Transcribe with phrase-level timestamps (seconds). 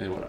[0.00, 0.28] Et voilà.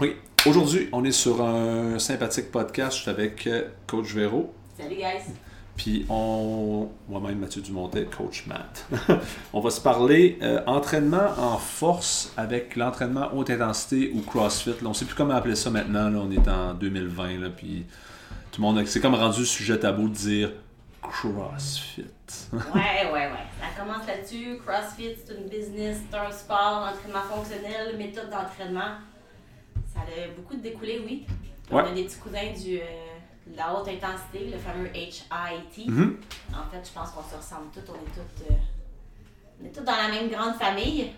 [0.00, 3.06] Oui, aujourd'hui, on est sur un sympathique podcast.
[3.06, 4.52] Avec euh, Coach Véro.
[4.76, 5.32] Salut, guys.
[5.76, 8.88] Puis on, moi-même Mathieu Dumontet, coach Matt.
[9.52, 14.70] on va se parler euh, entraînement en force avec l'entraînement haute intensité ou CrossFit.
[14.70, 16.08] Là, on ne sait plus comment appeler ça maintenant.
[16.08, 17.40] Là, on est en 2020.
[17.40, 17.84] Là, puis
[18.50, 20.52] tout le monde, c'est comme rendu sujet tabou de dire
[21.02, 22.04] CrossFit.
[22.52, 23.30] ouais, ouais, ouais.
[23.76, 24.58] Commence là-dessus.
[24.64, 28.96] CrossFit, c'est une business, c'est un sport, entraînement fonctionnel, méthode d'entraînement.
[29.92, 31.26] Ça a beaucoup de découlés, oui.
[31.70, 32.78] On a des petits cousins du.
[32.78, 32.82] Euh,
[33.54, 35.88] la haute intensité, le fameux HIT.
[35.88, 36.16] Mhm.
[36.52, 38.56] En fait, je pense qu'on se ressemble tous, on est tous, euh,
[39.62, 41.10] on est tous dans la même grande famille.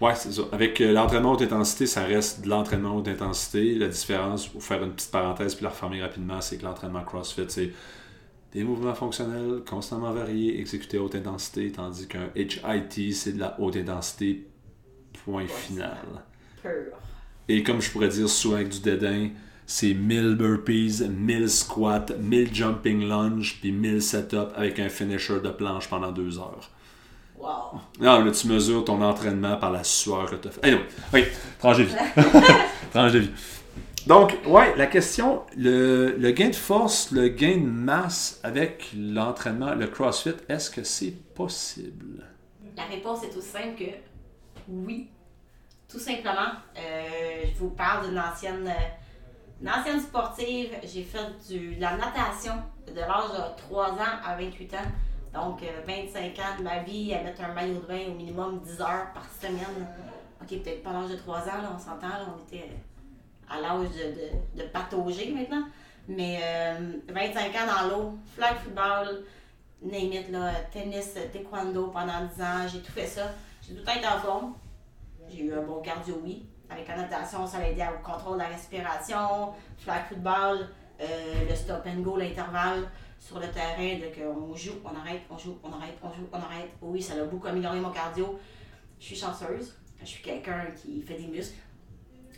[0.00, 0.42] Ouais, c'est ça.
[0.52, 3.74] Avec euh, l'entraînement haute intensité, ça reste de l'entraînement haute intensité.
[3.74, 7.46] La différence, pour faire une petite parenthèse puis la refermer rapidement, c'est que l'entraînement CrossFit,
[7.48, 7.72] c'est
[8.52, 13.60] des mouvements fonctionnels constamment variés, exécutés à haute intensité, tandis qu'un HIT, c'est de la
[13.60, 14.46] haute intensité,
[15.24, 15.98] point final.
[16.62, 16.96] Pur.
[17.48, 19.30] Et comme je pourrais dire souvent avec du dédain,
[19.66, 25.50] c'est 1000 burpees, 1000 squats, 1000 jumping lunge, puis 1000 setups avec un finisher de
[25.50, 26.70] planche pendant deux heures.
[27.38, 27.80] Wow.
[28.00, 30.64] Non, là, tu mesures ton entraînement par la sueur que tu as fait.
[30.64, 31.24] Anyway, oui,
[31.58, 31.94] tranche de vie.
[32.92, 33.30] tranche de vie.
[34.08, 39.86] Donc, ouais, la question, le, gain de force, le gain de masse avec l'entraînement, le
[39.86, 42.24] CrossFit, est-ce que c'est possible?
[42.74, 43.90] La réponse est aussi simple que
[44.66, 45.10] oui.
[45.90, 48.66] Tout simplement, euh, je vous parle d'une ancienne...
[48.66, 52.54] Euh, ancienne sportive, j'ai fait de la natation
[52.86, 54.78] de l'âge de 3 ans à 28 ans.
[55.34, 58.60] Donc, 25 euh, ans de ma vie à mettre un maillot de bain au minimum
[58.60, 59.86] 10 heures par semaine.
[60.40, 62.70] OK, peut-être pas l'âge de 3 ans, là, on s'entend, on était
[63.50, 65.64] à l'âge de, de, patauger maintenant.
[66.08, 66.40] Mais
[67.08, 69.24] 25 euh, ans dans l'eau, flag football,
[69.82, 73.32] name it, là, tennis, taekwondo pendant 10 ans, j'ai tout fait ça.
[73.62, 74.54] J'ai tout été en forme.
[75.28, 76.46] J'ai eu un bon cardio, oui.
[76.70, 80.68] Avec la natation, ça va aider au contrôle de la respiration, flag football,
[81.00, 82.88] euh, le stop and go, l'intervalle
[83.18, 86.36] sur le terrain, de qu'on joue, on arrête, on joue, on arrête, on joue, on
[86.36, 86.70] arrête.
[86.80, 88.38] Oui, ça a beaucoup amélioré mon cardio.
[88.98, 89.76] Je suis chanceuse.
[90.00, 91.56] Je suis quelqu'un qui fait des muscles.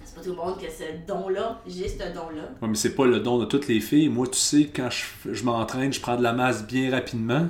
[0.05, 1.61] C'est pas tout le monde qui a ce don-là.
[1.66, 2.49] J'ai ce don-là.
[2.62, 4.09] Oui, mais c'est pas le don de toutes les filles.
[4.09, 7.47] Moi, tu sais, quand je, je m'entraîne, je prends de la masse bien rapidement.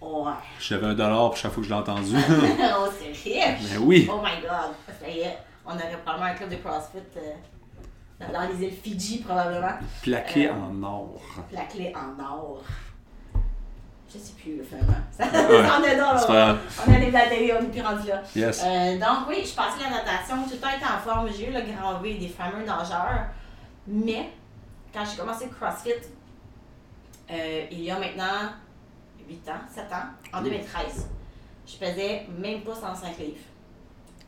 [0.00, 0.32] Ouais.
[0.58, 2.12] J'avais un dollar pour chaque fois que je l'ai entendu.
[2.16, 3.70] oh, c'est riche!
[3.72, 4.08] Mais oui!
[4.10, 4.72] Oh my god!
[5.00, 5.36] Ça y est
[5.70, 9.74] on aurait probablement un club de CrossFit euh, dans les îles Fidji, probablement.
[10.02, 11.20] Plaqué euh, en or.
[11.50, 12.62] Plaqué en or.
[14.12, 14.64] Je sais plus, le.
[15.12, 16.16] Ça, en est dans,
[16.86, 18.22] on a des batailles, on est plus rendu là.
[18.34, 18.62] Yes.
[18.64, 21.28] Euh, donc, oui, je passais la natation, tout le temps été en forme.
[21.32, 23.26] J'ai eu le grand V des fameux nageurs.
[23.86, 24.30] Mais,
[24.92, 26.08] quand j'ai commencé le CrossFit,
[27.70, 28.50] il y a maintenant
[29.28, 31.08] 8 ans, 7 ans, en 2013,
[31.66, 33.36] je faisais même pas 105 livres.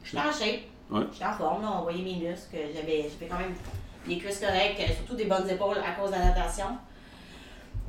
[0.05, 0.61] J'étais en shape.
[1.13, 2.57] J'étais en forme, on voyait mes muscles.
[2.75, 3.55] J'avais quand même
[4.07, 6.67] des cuisses correctes, surtout des bonnes épaules à cause de la natation.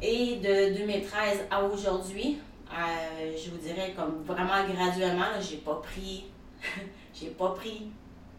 [0.05, 2.37] Et de 2013 à aujourd'hui,
[2.69, 6.25] euh, je vous dirais comme vraiment graduellement, j'ai pas pris
[7.13, 7.89] j'ai pas pris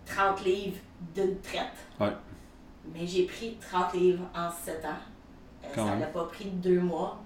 [0.04, 0.76] 30 livres
[1.14, 2.12] d'une traite.
[2.92, 4.88] Mais j'ai pris 30 livres en 7 ans.
[5.64, 7.18] Euh, ça n'a pas pris deux mois.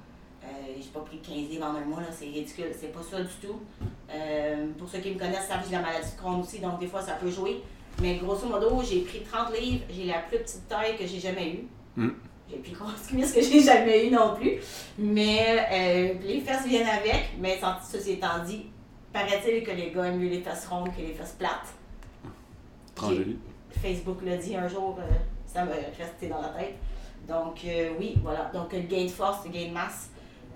[0.45, 0.47] Euh,
[0.77, 2.67] j'ai pas pris 15 livres en un mois, c'est ridicule.
[2.79, 3.61] C'est pas ça du tout.
[4.79, 6.87] Pour ceux qui me connaissent, savent que j'ai la maladie de Crohn aussi, donc des
[6.87, 7.61] fois ça peut jouer.
[8.01, 11.55] Mais grosso modo, j'ai pris 30 livres, j'ai la plus petite taille que j'ai jamais
[11.55, 11.67] eue.
[11.97, 12.11] Mm.
[12.51, 14.59] J'ai plus grosse cuisse que j'ai jamais eu non plus.
[14.99, 17.61] Mais euh, les fesses viennent avec, mais
[17.91, 18.67] ceci étant dit,
[19.13, 21.75] paraît-il que les gars aiment mieux les fesses rondes que les fesses plates.
[23.71, 24.99] Facebook l'a dit un jour,
[25.47, 26.75] ça m'a resté dans la tête.
[27.29, 27.65] Donc
[27.99, 28.51] oui, voilà.
[28.55, 30.09] Donc le gain de force, le gain de masse,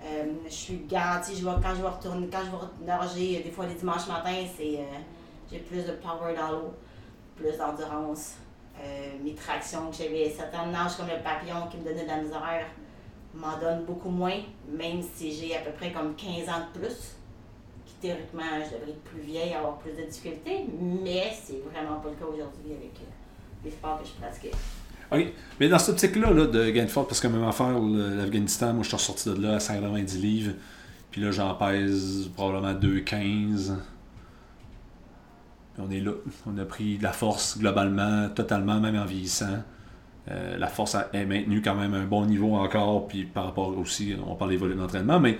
[0.05, 3.65] euh, je suis garantie, je quand je vais retourner, quand je vais nager, des fois
[3.65, 4.99] les dimanches matin, c'est euh,
[5.49, 6.73] j'ai plus de power dans l'eau,
[7.37, 8.35] plus d'endurance.
[8.79, 12.17] Euh, mes tractions que j'avais, certains nages comme le papillon qui me donnait de la
[12.17, 12.65] misère
[13.33, 14.37] m'en donnent beaucoup moins,
[14.69, 17.15] même si j'ai à peu près comme 15 ans de plus.
[17.85, 22.09] Qui théoriquement, je devrais être plus vieille, avoir plus de difficultés, mais c'est vraiment pas
[22.09, 22.93] le cas aujourd'hui avec
[23.63, 24.51] les sports que je pratiquais.
[25.11, 25.33] OK.
[25.59, 28.83] Mais dans cette optique-là là, de gain de force, parce que même affaire, l'Afghanistan, moi
[28.83, 30.53] je suis ressorti de là à 190 livres.
[31.13, 33.73] Puis là, j'en pèse probablement 2,15.
[35.79, 36.11] On est là.
[36.45, 39.63] On a pris de la force globalement, totalement, même en vieillissant.
[40.31, 43.77] Euh, la force est maintenue quand même à un bon niveau encore, puis par rapport
[43.77, 45.37] aussi, on parle des volets d'entraînement, mais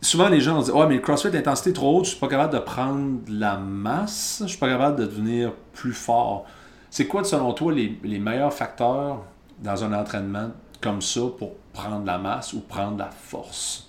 [0.00, 2.54] souvent les gens disent Ouais, mais le CrossFit, l'intensité trop haute, je suis pas capable
[2.54, 6.46] de prendre la masse, je suis pas capable de devenir plus fort.
[6.90, 9.22] C'est quoi, selon toi, les, les, meilleurs facteurs
[9.60, 13.85] dans un entraînement comme ça pour prendre la masse ou prendre la force?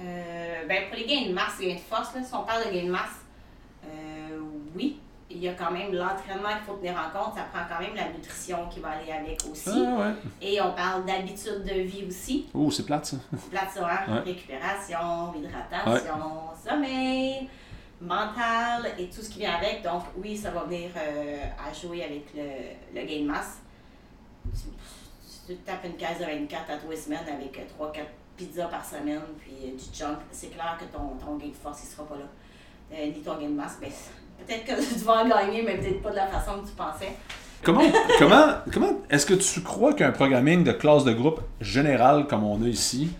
[0.00, 2.70] Euh, ben pour les gains de masse, gains de force, là, si on parle de
[2.70, 3.20] gains de masse,
[3.84, 4.40] Euh,
[4.74, 4.98] oui,
[5.30, 7.34] il y a quand même l'entraînement qu'il faut tenir en compte.
[7.36, 9.70] Ça prend quand même la nutrition qui va aller avec aussi.
[9.72, 10.14] Ah, ouais.
[10.42, 12.46] Et on parle d'habitude de vie aussi.
[12.52, 13.16] Oh, c'est plate ça.
[13.36, 14.12] C'est plate ça, hein?
[14.12, 14.20] Ouais.
[14.32, 16.20] Récupération, hydratation,
[16.68, 17.48] sommeil,
[18.00, 19.82] mental et tout ce qui vient avec.
[19.82, 23.60] Donc oui, ça va venir euh, à jouer avec le, le gain de masse.
[24.52, 24.68] Tu,
[25.46, 28.00] tu tapes une case de 24 à tous les semaines avec 3-4
[28.36, 30.18] pizzas par semaine, puis euh, du junk.
[30.30, 32.24] C'est clair que ton, ton gain de force, il sera pas là.
[32.92, 33.90] Euh, ni ton gain de masse, ben,
[34.38, 37.12] peut-être que tu vas en gagner, mais peut-être pas de la façon que tu pensais.
[37.62, 37.82] Comment,
[38.18, 42.62] comment, comment est-ce que tu crois qu'un programming de classe de groupe général comme on
[42.62, 43.10] a ici,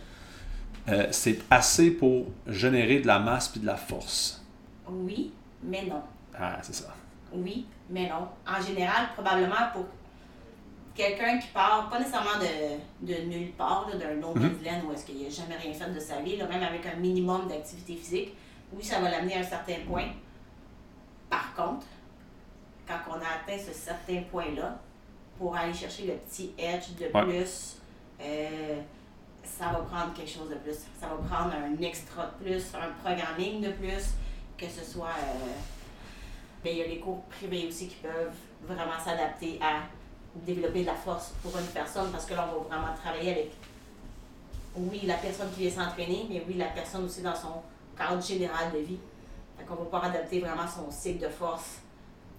[0.88, 4.44] euh, c'est assez pour générer de la masse puis de la force?
[4.88, 5.32] Oui,
[5.62, 6.02] mais non.
[6.38, 6.94] Ah, c'est ça.
[7.32, 8.28] Oui, mais non.
[8.46, 9.86] En général, probablement pour
[10.96, 15.04] quelqu'un qui part, pas nécessairement de, de nulle part, d'un no man's land où est-ce
[15.06, 18.34] qu'il n'a jamais rien fait de sa vie, là, même avec un minimum d'activité physique,
[18.72, 20.08] oui, ça va l'amener à un certain point.
[21.30, 21.86] Par contre,
[22.86, 24.78] quand on a atteint ce certain point-là,
[25.38, 27.24] pour aller chercher le petit edge de Ouais.
[27.24, 27.76] plus,
[28.22, 28.80] euh,
[29.44, 30.74] ça va prendre quelque chose de plus.
[30.98, 34.14] Ça va prendre un extra de plus, un programming de plus,
[34.56, 35.08] que ce soit.
[35.08, 35.52] euh,
[36.64, 39.82] ben, il y a les cours privés aussi qui peuvent vraiment s'adapter à
[40.44, 43.52] développer de la force pour une personne parce que là, on va vraiment travailler avec,
[44.76, 47.62] oui, la personne qui vient s'entraîner, mais oui, la personne aussi dans son
[47.96, 48.98] cadre général de vie.
[49.56, 51.76] Fait qu'on va pouvoir adapter vraiment son cycle de force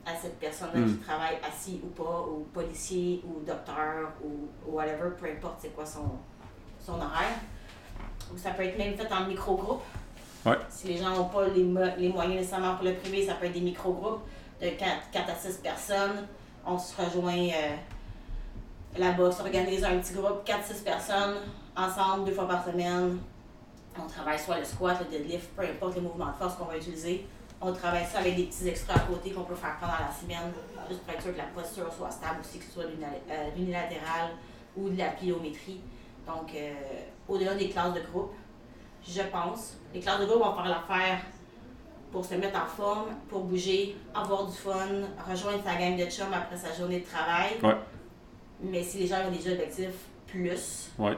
[0.05, 0.97] à cette personne-là Mm.
[0.97, 5.75] qui travaille assis ou pas, ou policier, ou docteur, ou, ou whatever, peu importe c'est
[5.75, 6.11] quoi son,
[6.85, 7.39] son horaire.
[8.33, 9.81] Ou ça peut être même fait en micro-groupe.
[10.45, 10.57] Ouais.
[10.69, 13.47] Si les gens n'ont pas les, mo- les moyens nécessairement pour le privé, ça peut
[13.47, 14.21] être des micro-groupes
[14.61, 16.27] de 4, à 6 personnes.
[16.69, 17.75] On se rejoint euh,
[18.97, 21.37] là-bas, s'organise un petit groupe, 4-6 personnes,
[21.77, 23.19] ensemble, deux fois par semaine.
[23.97, 26.75] On travaille soit le squat, le deadlift, peu importe les mouvements de force qu'on va
[26.75, 27.25] utiliser.
[27.61, 30.51] On travaille ça avec des petits extras à côté qu'on peut faire pendant la semaine,
[30.89, 34.31] juste pour être sûr que la posture soit stable aussi, que ce soit euh, l'unilatéral
[34.75, 35.79] ou de la pliométrie.
[36.27, 36.73] Donc, euh,
[37.29, 38.33] au-delà des classes de groupe,
[39.07, 41.21] je pense, les classes de groupe vont faire l'affaire
[42.11, 44.71] pour se mettre en forme, pour bouger, avoir du fun,
[45.29, 47.51] rejoindre sa gang de chums après sa journée de travail.
[47.63, 47.77] Ouais.
[48.63, 49.89] Mais si les gens ont des objectifs
[50.27, 51.17] plus, Ouais.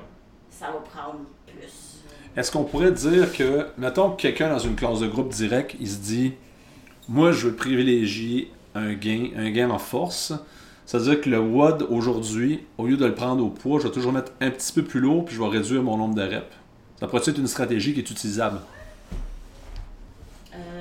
[0.50, 2.03] ça va prendre plus.
[2.36, 5.88] Est-ce qu'on pourrait dire que, mettons que quelqu'un dans une classe de groupe direct, il
[5.89, 6.33] se dit
[7.07, 10.33] Moi, je veux privilégier un gain, un gain en force.
[10.85, 14.12] C'est-à-dire que le WOD aujourd'hui, au lieu de le prendre au poids, je vais toujours
[14.12, 16.45] mettre un petit peu plus lourd puis je vais réduire mon nombre de reps.
[17.00, 18.59] Ça pourrait être une stratégie qui est utilisable.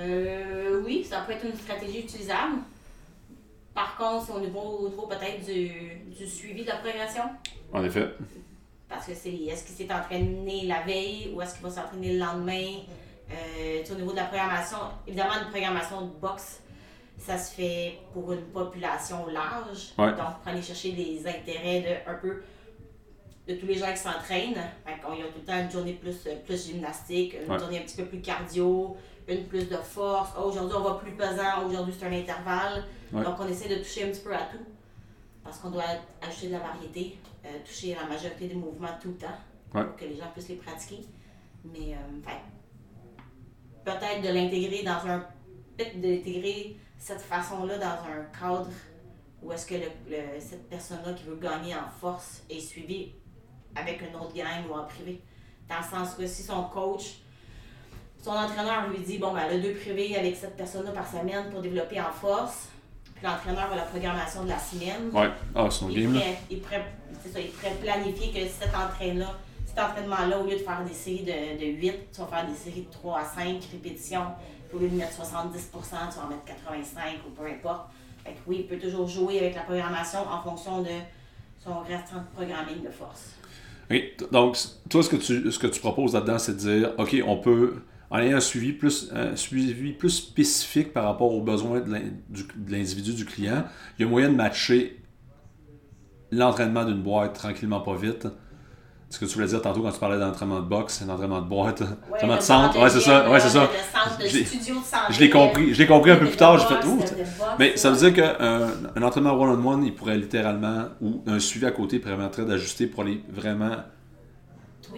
[0.08, 2.56] Euh, oui, ça peut être une stratégie utilisable.
[3.74, 5.68] Par contre, c'est au niveau, au niveau peut-être du,
[6.16, 7.22] du suivi de la progression.
[7.72, 8.08] En effet.
[8.88, 12.18] Parce que c'est est-ce qu'il s'est entraîné la veille ou est-ce qu'il va s'entraîner le
[12.18, 12.66] lendemain?
[13.30, 16.60] Euh, au niveau de la programmation, évidemment, une programmation de boxe,
[17.18, 19.92] ça se fait pour une population large.
[19.98, 20.12] Ouais.
[20.12, 22.42] Donc, pour aller chercher les intérêts de un peu
[23.46, 24.54] de tous les gens qui s'entraînent.
[24.86, 27.58] Fait qu'on y a tout le temps une journée plus, plus gymnastique, une Ouais.
[27.58, 28.96] journée un petit peu plus cardio,
[29.28, 30.30] une plus de force.
[30.36, 32.84] Ah, aujourd'hui, on va plus pesant, aujourd'hui, c'est un intervalle.
[33.12, 33.22] Ouais.
[33.24, 34.64] Donc, on essaie de toucher un petit peu à tout.
[35.44, 35.84] Parce qu'on doit
[36.20, 39.26] ajouter de la variété, euh, toucher la majorité des mouvements tout le temps
[39.74, 39.84] Ouais.
[39.84, 41.00] pour que les gens puissent les pratiquer.
[41.64, 42.30] Mais euh,
[43.84, 45.24] peut-être de l'intégrer dans un.
[45.76, 48.68] Peut-être d'intégrer cette façon-là dans un cadre
[49.42, 53.12] où est-ce que le, le- cette personne-là qui veut gagner en force est suivie
[53.76, 55.22] avec une autre gang ou en privé.
[55.68, 57.20] Dans le sens que si son coach,
[58.28, 61.60] son entraîneur lui dit bon ben le deux privé avec cette personne-là par semaine pour
[61.60, 62.68] développer en force,
[63.14, 65.30] puis l'entraîneur a la programmation de la semaine, Ouais.
[65.54, 66.20] Ah, ton il game là.
[66.50, 66.84] il, pourrait,
[67.22, 69.34] c'est ça, il pourrait planifier que cet entraînement-là,
[69.66, 72.54] cet entraînement-là, au lieu de faire des séries de, de 8, tu vas faire des
[72.54, 74.26] séries de 3 à 5 répétitions.
[74.68, 77.88] Puis Au lieu de mettre 70%, tu vas en mettre 85 ou peu importe.
[78.24, 80.90] Fait que oui, il peut toujours jouer avec la programmation en fonction de
[81.64, 83.32] son restant de programming de force.
[83.90, 84.56] Ok, t- Donc,
[84.90, 87.76] toi, ce que tu, ce que tu proposes là-dedans, c'est de dire, OK, on peut,
[88.10, 92.10] en ayant un suivi plus, un suivi plus spécifique par rapport aux besoins de l'in-
[92.28, 93.64] du- de l'individu, du client,
[93.98, 95.00] il y a moyen de matcher
[96.30, 98.26] l'entraînement d'une boîte tranquillement, pas vite.
[99.10, 101.48] Ce que tu voulais dire tantôt quand tu parlais d'entraînement de boxe, un entraînement de
[101.48, 103.70] boîte, entraînement de le centre, ouais, de c'est ça, ouais, c'est ça.
[104.20, 105.12] De studio de santé.
[105.12, 107.04] Je l'ai compris, je l'ai compris un peu de plus tard, j'ai fait, ouh, de
[107.58, 108.10] mais ça veut ouais.
[108.12, 112.86] dire qu'un un entraînement one-on-one, il pourrait littéralement, ou un suivi à côté permettrait d'ajuster
[112.86, 113.76] pour aller vraiment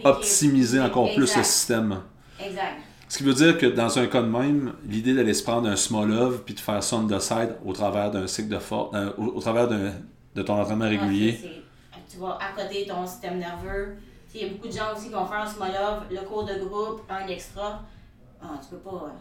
[0.03, 2.01] optimiser encore plus le système.
[2.45, 2.79] Exact.
[3.11, 5.75] Ce qui veut dire que dans un cas de même, l'idée d'aller se prendre un
[5.75, 8.97] small love puis de faire ça on the side au travers d'un cycle de force,
[9.19, 11.63] au, au travers de ton entraînement Ouais, régulier.
[12.09, 13.97] tu vas accoter ton système nerveux.
[14.33, 16.45] Il y a beaucoup de gens aussi qui vont faire un small love, le cours
[16.45, 17.83] de groupe, un extra.
[18.41, 19.07] Ah, tu peux pas.
[19.07, 19.19] euh,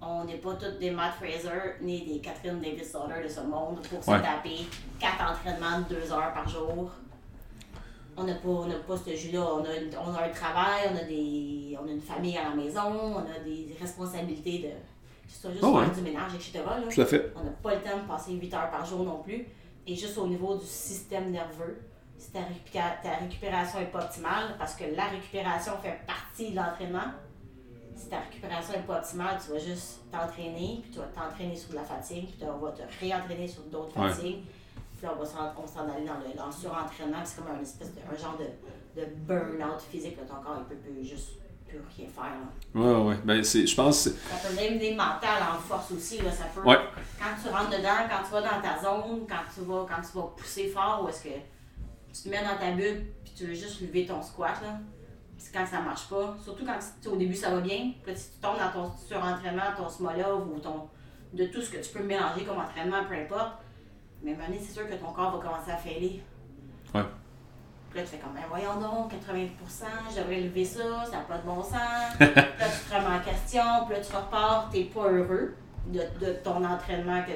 [0.00, 3.40] On On n'est pas tous des Matt Fraser ni des Catherine Davis Sauter de ce
[3.40, 4.66] monde pour se taper
[4.98, 6.90] quatre entraînements de deux heures par jour.
[8.16, 9.40] On n'a pas, on pas ce jus-là.
[9.40, 12.54] On a, on a un travail, on a, des, on a une famille à la
[12.54, 14.68] maison, on a des responsabilités de.
[15.26, 16.60] juste oh faire du ménage, etc.
[16.94, 17.32] Tout à fait.
[17.36, 19.46] On n'a pas le temps de passer 8 heures par jour non plus.
[19.86, 21.80] Et juste au niveau du système nerveux,
[22.16, 22.40] si ta,
[23.02, 27.12] ta récupération n'est pas optimale, parce que la récupération fait partie de l'entraînement,
[27.96, 31.70] si ta récupération n'est pas optimale, tu vas juste t'entraîner, puis tu vas t'entraîner sur
[31.70, 34.42] de la fatigue, puis tu vas te réentraîner sur d'autres fatigues.
[35.04, 38.00] Puis là, on va s'en aller dans le, dans surentraînement, c'est comme un espèce de
[38.00, 40.16] un genre de, de burn-out physique.
[40.16, 41.32] Là, ton corps, il peut, peut juste
[41.68, 42.32] plus rien faire.
[42.74, 43.16] Oui, oui, ouais.
[43.22, 46.22] Ben, je pense Ça peut même des mentales en force aussi.
[46.22, 49.60] Là, ça peut, Quand tu rentres dedans, quand tu vas dans ta zone, quand tu
[49.60, 51.34] vas, quand tu vas pousser fort, ou est-ce que
[52.14, 54.78] tu te mets dans ta bulle, puis tu veux juste lever ton squat, là
[55.52, 56.78] quand ça marche pas, surtout quand
[57.12, 60.58] au début ça va bien, puis si tu tombes dans ton surentraînement, ton small ou
[60.58, 60.88] ton
[61.34, 63.52] de tout ce que tu peux mélanger comme entraînement, peu importe,
[64.24, 66.22] mais à un moment donné, c'est sûr que ton corps va commencer à fêler.
[66.94, 67.02] Ouais.
[67.90, 69.50] Puis là, tu fais comme, ben voyons donc, 80%,
[70.10, 71.78] je devrais lever ça, ça n'a pas de bon sens.
[72.18, 75.54] puis là, tu te remets en question, puis là, tu repars, tu n'es pas heureux
[75.86, 77.32] de, de, ton entraînement que,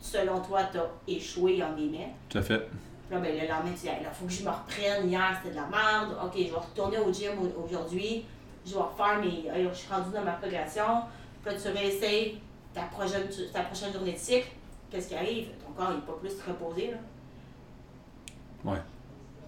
[0.00, 2.12] selon toi, tu as échoué, en guillemets.
[2.28, 2.68] Tout à fait.
[3.10, 5.08] Là, ben, le lendemain, tu dis, il faut que je me reprenne.
[5.08, 6.16] Hier, c'était de la merde.
[6.24, 7.32] OK, je vais retourner au gym
[7.62, 8.24] aujourd'hui.
[8.66, 9.68] Je vais refaire mes.
[9.70, 11.02] Je suis rendu dans ma progression.
[11.42, 12.40] Puis là, tu réessayes
[12.72, 14.48] ta prochaine, ta prochaine journée de cycle.
[14.90, 15.48] Qu'est-ce qui arrive?
[15.76, 16.90] Ton corps n'est pas plus reposé.
[16.90, 18.72] Là.
[18.72, 18.78] Ouais.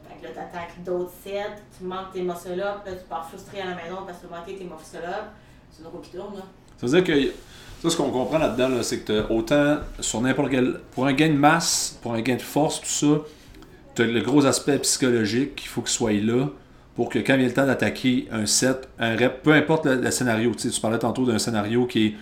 [0.08, 3.60] Fait que là, tu attaques d'autres sets, tu manques tes muscle-up, là, tu pars frustré
[3.60, 5.24] à la maison parce que tu manques tes muscle-up.
[5.70, 6.36] C'est une roue qui tourne.
[6.36, 6.42] Là.
[6.78, 7.32] Ça veut dire que
[7.82, 10.80] ça, ce qu'on comprend là-dedans, c'est que autant sur n'importe quel.
[10.92, 13.22] Pour un gain de masse, pour un gain de force, tout ça,
[13.94, 16.48] tu as le gros aspect psychologique qu'il faut qu'il soit là
[16.94, 20.52] pour que quand vient le temps d'attaquer un set, un rep, peu importe le, scénario,
[20.54, 22.14] tu, tu parlais tantôt d'un scénario qui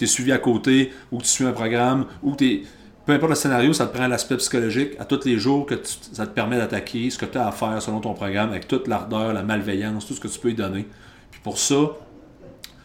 [0.00, 2.64] est, suivi à côté, ou que tu suis un programme, ou tu
[3.08, 5.80] peu importe le scénario, ça te prend l'aspect psychologique à tous les jours que
[6.12, 8.86] ça te permet d'attaquer ce que tu as à faire selon ton programme avec toute
[8.86, 10.86] l'ardeur, la malveillance, tout ce que tu peux y donner.
[11.30, 11.76] Puis pour ça,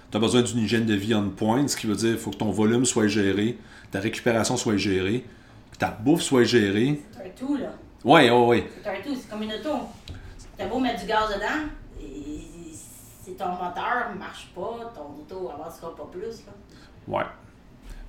[0.09, 2.31] tu as besoin d'une hygiène de vie on point, ce qui veut dire qu'il faut
[2.31, 3.57] que ton volume soit géré,
[3.91, 5.25] ta récupération soit gérée,
[5.73, 7.01] que ta bouffe soit gérée.
[7.21, 7.73] C'est tout, là.
[8.05, 8.63] Oui, oui, oui.
[8.81, 9.77] C'est un tout, c'est comme une auto.
[10.57, 11.67] T'as beau mettre du gaz dedans,
[11.99, 16.45] si ton moteur ne marche pas, ton auto avancera pas plus.
[16.45, 16.53] Là.
[17.09, 17.25] Ouais.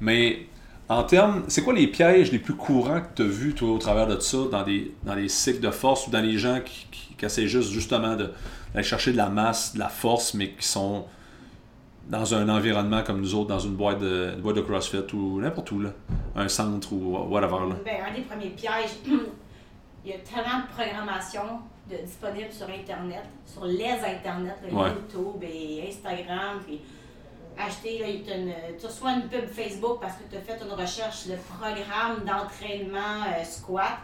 [0.00, 0.47] Mais
[0.88, 3.78] en termes, c'est quoi les pièges les plus courants que tu as vus, toi, au
[3.78, 6.86] travers de ça, dans des, dans les cycles de force ou dans les gens qui,
[7.16, 11.06] qui, essaient juste justement d'aller chercher de la masse, de la force, mais qui sont
[12.08, 15.72] dans un environnement comme nous autres, dans une boîte de, boîte de CrossFit ou n'importe
[15.72, 15.90] où, là,
[16.36, 17.68] un centre ou whatever.
[17.68, 17.76] Là.
[17.82, 18.98] Ben, un des premiers pièges,
[20.04, 21.60] il y a tellement de programmation
[21.90, 26.80] de, disponible sur Internet, sur les Internet, YouTube et Instagram, puis
[27.58, 31.26] acheter, là, une, tu reçois une pub Facebook parce que tu as fait une recherche
[31.26, 33.99] de programme d'entraînement euh, squat.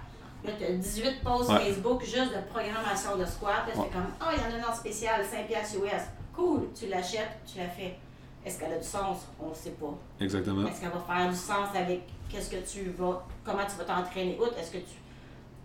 [0.45, 3.67] Là, tu as 18 posts Facebook juste de programmation de squat.
[3.67, 6.03] Là, c'est comme, oh, il y en a un en spécial, 5 US.
[6.35, 7.97] Cool, tu l'achètes, tu la fais.
[8.45, 9.27] Est-ce qu'elle a du sens?
[9.39, 9.93] On ne sait pas.
[10.21, 10.67] Exactement.
[10.67, 14.39] Est-ce qu'elle va faire du sens avec qu'est-ce que tu vas, comment tu vas t'entraîner?
[14.59, 14.97] Est-ce que tu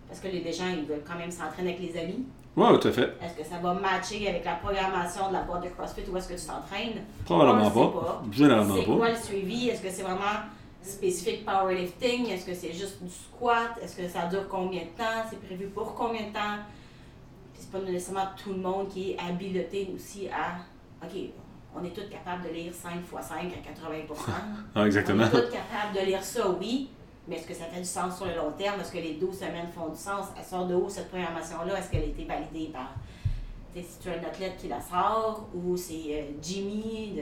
[0.07, 2.25] parce que les gens, ils veulent quand même s'entraîner avec les amis.
[2.55, 3.13] Oui, tout à fait.
[3.21, 6.29] Est-ce que ça va matcher avec la programmation de la boîte de CrossFit ou est-ce
[6.29, 7.03] que tu t'entraînes?
[7.25, 8.23] Probablement pas.
[8.31, 8.79] Généralement pas.
[8.79, 9.69] C'est quoi le suivi?
[9.69, 10.39] Est-ce que c'est vraiment
[10.81, 12.29] spécifique powerlifting?
[12.29, 13.77] Est-ce que c'est juste du squat?
[13.81, 15.25] Est-ce que ça dure combien de temps?
[15.29, 16.63] C'est prévu pour combien de temps?
[17.57, 20.57] c'est pas nécessairement tout le monde qui est habilité aussi à
[21.03, 21.11] OK,
[21.75, 23.97] on est tous capables de lire 5 x 5 à 80
[24.75, 25.23] ah, Exactement.
[25.23, 26.89] On est tous capables de lire ça, oui.
[27.27, 28.79] Mais est-ce que ça fait du sens sur le long terme?
[28.79, 30.27] Est-ce que les 12 semaines font du sens?
[30.37, 31.79] Elle sort de où cette programmation-là?
[31.79, 32.89] Est-ce qu'elle a été validée par.
[33.75, 37.19] Si tu as un athlète qui la sort ou c'est euh, Jimmy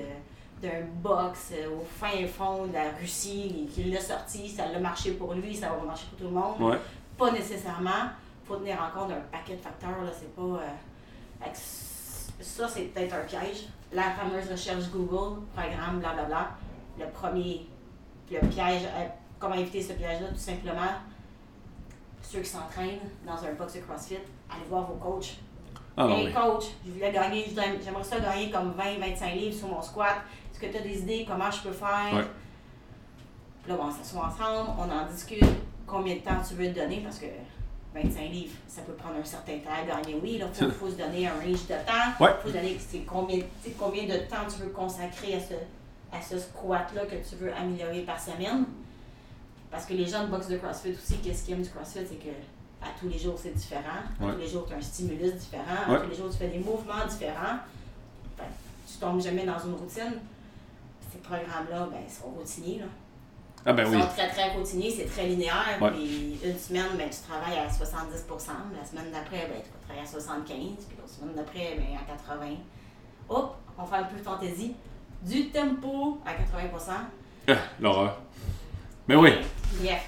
[0.61, 5.11] d'un box euh, au fin fond de la Russie qui l'a sorti, ça l'a marché
[5.13, 6.77] pour lui, ça va marcher pour tout le monde.
[7.17, 8.11] Pas nécessairement.
[8.43, 10.03] Il faut tenir en compte d'un paquet de facteurs.
[10.03, 10.41] Là, c'est pas.
[10.41, 11.47] Euh,
[12.39, 13.67] ça, c'est peut-être un piège.
[13.91, 16.51] La fameuse recherche Google, programme, blablabla.
[16.99, 17.65] Le premier,
[18.31, 18.83] le piège
[19.43, 20.93] comment éviter ce piège-là, tout simplement,
[22.21, 24.15] ceux qui s'entraînent dans un box de CrossFit,
[24.49, 25.37] allez voir vos coachs.
[25.97, 27.45] Ah, hey coach, je voulais gagner,
[27.83, 30.15] j'aimerais ça gagner comme 20-25 livres sur mon squat.
[30.49, 32.13] Est-ce que tu as des idées comment je peux faire?
[32.13, 32.25] Ouais.
[33.67, 35.43] Là, on s'assoit ensemble, on en discute
[35.85, 37.25] combien de temps tu veux te donner parce que
[37.93, 40.17] 25 livres, ça peut prendre un certain temps à gagner.
[40.23, 42.11] Oui, il faut, faut, se donner un range de temps.
[42.21, 43.39] Il faut se donner combien,
[43.77, 45.53] combien de temps tu veux consacrer à ce,
[46.11, 48.65] à ce squat-là que tu veux améliorer par semaine.
[49.73, 52.19] Parce que les gens de boxe de CrossFit aussi, qu'est-ce qu'ils aiment du CrossFit, c'est
[52.23, 52.29] que
[52.79, 54.03] à tous les jours, c'est différent.
[54.21, 55.91] À tous les jours, tu as un stimulus différent.
[55.91, 57.57] À tous les jours, tu fais des mouvements différents.
[58.37, 58.43] Tu
[58.87, 60.19] tu tombes jamais dans une routine.
[61.11, 62.79] ces programmes-là, ben, sont routiniers.
[62.81, 62.85] Là.
[63.65, 64.01] Ah ben Ils oui.
[64.03, 65.79] sont très, très routiniers, c'est très linéaire.
[65.81, 65.89] Ouais.
[65.89, 70.05] Puis une semaine, ben, tu travailles à 70% La semaine d'après, ben, tu vas travailler
[70.05, 72.57] à 75 Puis la semaine d'après, ben, à 80
[73.29, 74.75] Hop, on fait un peu de fantaisie.
[75.23, 76.93] Du tempo à 80
[77.47, 78.19] Ah, L'horreur.
[79.07, 79.31] Mais oui.
[79.81, 80.01] Bref.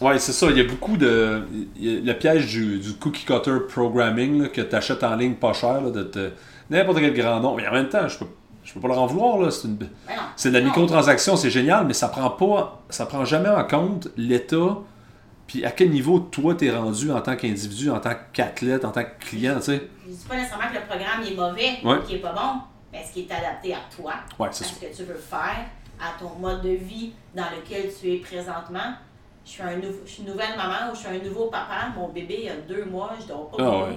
[0.00, 0.46] Ouais, c'est ça.
[0.50, 1.42] Il y a beaucoup de.
[1.42, 5.52] a le piège du, du cookie cutter programming là, que tu achètes en ligne pas
[5.52, 6.30] cher, là, de te-
[6.70, 7.54] n'importe quel grand nom.
[7.56, 8.26] Mais en même temps, je peux,
[8.64, 9.38] je peux pas leur en vouloir.
[9.38, 9.50] Là.
[9.50, 9.88] C'est, une- Ben
[10.36, 12.82] c'est de la microtransaction, c'est génial, mais ça prend pas.
[12.88, 14.78] Ça prend jamais en compte l'état.
[15.46, 19.02] Puis à quel niveau toi t'es rendu en tant qu'individu, en tant qu'athlète, en tant
[19.02, 19.88] que client, tu sais.
[20.06, 21.98] Je dis pas nécessairement que le programme est mauvais Ouais.
[21.98, 22.60] ou qu'il est pas bon,
[22.92, 25.66] mais est-ce qu'il est adapté à toi, Ouais, à ce que tu veux faire,
[26.02, 28.94] à ton mode de vie dans lequel tu es présentement.
[29.44, 31.88] Je suis, un nouveau, je suis une nouvelle maman ou je suis un nouveau papa.
[31.96, 33.56] Mon bébé il a deux mois, je dors pas.
[33.60, 33.84] Ah beaucoup.
[33.84, 33.96] ouais.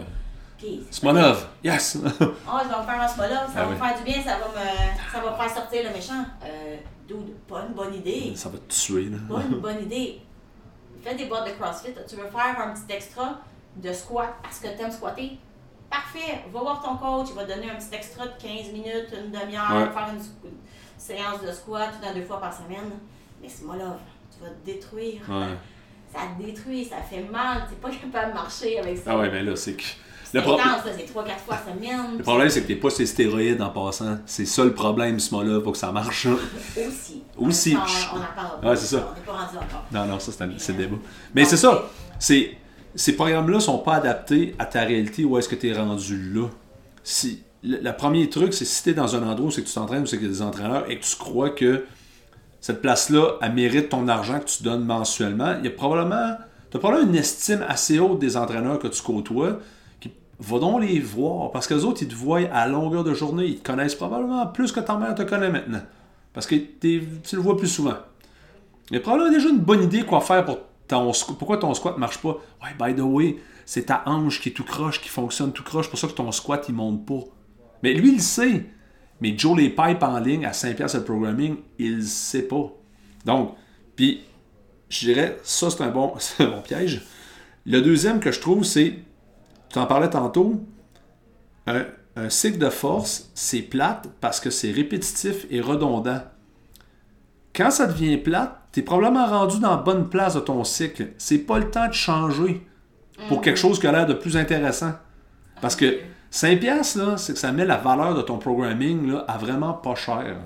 [0.62, 1.98] Ok, c'est Smonov, yes!
[2.48, 3.20] Ah, je vais me faire un là, ça
[3.56, 3.74] Ah va oui.
[3.74, 6.24] me faire du bien, ça va me, ça va me faire sortir le méchant.
[6.46, 8.34] Euh, dude, pas une bonne idée.
[8.36, 9.18] ça va te tuer, là.
[9.30, 10.22] Pas une bonne idée.
[11.04, 11.92] Fais des boîtes de CrossFit.
[12.08, 13.40] Tu veux faire un petit extra
[13.76, 15.38] de squat parce que tu aimes squatter?
[15.90, 16.44] Parfait.
[16.54, 17.28] Va voir ton coach.
[17.32, 19.90] Il va te donner un petit extra de 15 minutes, une demi-heure, Ouais.
[19.92, 20.22] faire une
[21.04, 22.92] séance de squat une à deux fois par semaine.
[23.42, 23.98] Mais c'est moi là.
[24.32, 25.22] Tu vas te détruire.
[25.30, 25.56] Ouais.
[26.14, 27.64] Ça te détruit, ça fait mal.
[27.70, 29.04] Tu pas capable de marcher avec ça.
[29.08, 29.84] Ah ouais, mais là, c'est que.
[30.34, 32.18] Le, pro- intense, là, c'est 3-4 fois par semaine.
[32.18, 34.18] le problème, c'est que t'es pas les stéroïdes en passant.
[34.26, 36.26] C'est ça le problème, ce moment-là, faut que ça marche.
[36.26, 37.22] Aussi.
[37.38, 37.76] Aussi.
[37.76, 38.70] On, on en parle pas.
[38.72, 39.10] Ouais, c'est ça.
[39.12, 39.86] On n'est pas rendu encore.
[39.92, 40.96] Non, non, ça, c'est le débat.
[41.36, 41.84] Mais c'est ça.
[42.18, 42.58] C'est,
[42.96, 46.48] ces programmes-là sont pas adaptés à ta réalité où est-ce que tu es rendu là?
[47.04, 49.74] Si, le, premier truc, c'est si tu es dans un endroit où c'est que tu
[49.74, 51.86] t'entraînes, où c'est a des entraîneurs et que tu crois que
[52.60, 56.38] cette place-là, elle mérite ton argent que tu donnes mensuellement, il y a probablement,
[56.72, 59.60] tu probablement une estime assez haute des entraîneurs que tu côtoies.
[60.00, 61.52] Qui, va donc les voir.
[61.52, 63.46] Parce que les autres, ils te voient à longueur de journée.
[63.46, 65.82] Ils te connaissent probablement plus que ta mère te connaît maintenant.
[66.34, 67.96] Parce que tu le vois plus souvent.
[68.94, 72.38] A probablement déjà une bonne idée quoi faire pour ton Pourquoi ton squat marche pas?
[72.62, 75.90] Ouais, by the way, c'est ta hanche qui est tout croche, qui fonctionne tout croche,
[75.90, 77.24] pour ça que ton squat il monte pas.
[77.84, 78.66] Mais lui, il le sait.
[79.22, 82.72] Mais Joe les pipe en ligne à 5$ le programming, il le sait pas.
[83.26, 83.56] Donc,
[83.96, 84.24] puis,
[84.90, 87.04] je dirais, ça c'est un bon, c'est un bon piège.
[87.66, 88.96] Le deuxième que je trouve, c'est,
[89.70, 90.62] tu en parlais tantôt,
[91.68, 96.22] un, un cycle de force, c'est plate parce que c'est répétitif et redondant.
[97.56, 101.10] Quand ça devient plate, tu es probablement rendu dans la bonne place de ton cycle.
[101.18, 102.66] C'est pas le temps de changer
[103.30, 104.94] pour quelque chose qui a l'air de plus intéressant.
[105.62, 106.00] Parce que
[106.34, 109.74] 5 piastres, là, c'est que ça met la valeur de ton programming là, à vraiment
[109.74, 110.38] pas cher.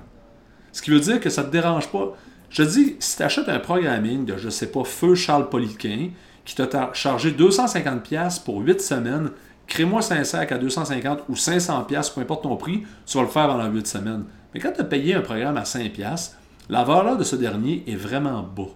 [0.73, 2.13] Ce qui veut dire que ça te dérange pas.
[2.49, 6.09] Je dis, si tu achètes un programming de, je sais pas, Feu Charles Poliquin,
[6.43, 9.29] qui t'a chargé 250$ piastres pour 8 semaines,
[9.65, 13.29] crée-moi 5 sacs à 250$ ou 500$, piastres, peu importe ton prix, tu vas le
[13.29, 14.25] faire pendant 8 semaines.
[14.53, 16.35] Mais quand tu as payé un programme à 5$, piastres,
[16.67, 18.73] la valeur de ce dernier est vraiment bas.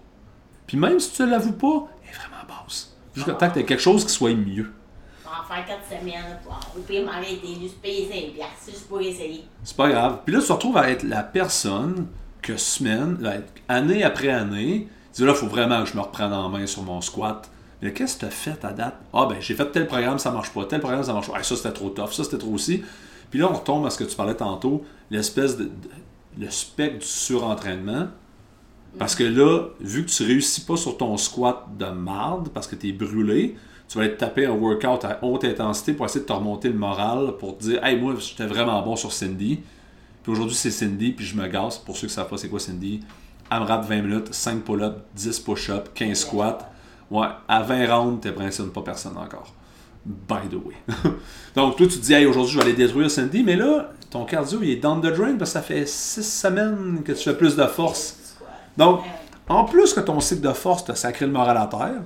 [0.66, 2.96] Puis même si tu ne l'avoues pas, elle est vraiment basse.
[3.14, 4.72] Jusqu'à temps que tu aies quelque chose qui soit mieux.
[5.32, 7.58] En faire 4 semaines.
[7.60, 9.44] Juste payer 5 piastres, juste pour essayer.
[9.64, 10.18] C'est pas grave.
[10.24, 12.06] Puis là, tu te retrouves à être la personne
[12.42, 13.18] que semaine,
[13.68, 16.66] année après année, tu dis là, il faut vraiment que je me reprenne en main
[16.66, 17.48] sur mon squat.
[17.80, 18.94] Mais qu'est-ce que tu as fait à date?
[19.12, 20.64] Ah, ben, j'ai fait tel programme, ça marche pas.
[20.66, 21.34] Tel programme, ça marche pas.
[21.38, 22.12] Ah, ça, c'était trop tough.
[22.12, 22.82] Ça, c'était trop aussi.
[23.30, 25.70] Puis là, on retombe à ce que tu parlais tantôt, l'espèce de, de-
[26.38, 28.08] le spectre du surentraînement.
[28.98, 32.76] Parce que là, vu que tu réussis pas sur ton squat de marde, parce que
[32.76, 33.56] tu es brûlé,
[33.92, 36.70] tu vas aller te taper un workout à haute intensité pour essayer de te remonter
[36.70, 39.60] le moral, pour te dire Hey, moi, j'étais vraiment bon sur Cindy.
[40.22, 41.76] Puis aujourd'hui, c'est Cindy, puis je me gasse.
[41.76, 43.02] Pour ceux qui ne savent pas c'est quoi Cindy,
[43.50, 46.70] rappe 20 minutes, 5 pull-ups, 10 push-ups, 15 squats.
[47.10, 49.52] Ouais, à 20 rounds, t'impressionnes pas personne encore.
[50.06, 50.74] By the way.
[51.54, 54.24] Donc, toi, tu te dis, hey, aujourd'hui, je vais aller détruire Cindy, mais là, ton
[54.24, 57.36] cardio, il est down the drain parce que ça fait 6 semaines que tu fais
[57.36, 58.38] plus de force.
[58.78, 59.02] Donc,
[59.50, 62.00] en plus que ton cycle de force t'a sacré le moral à terre,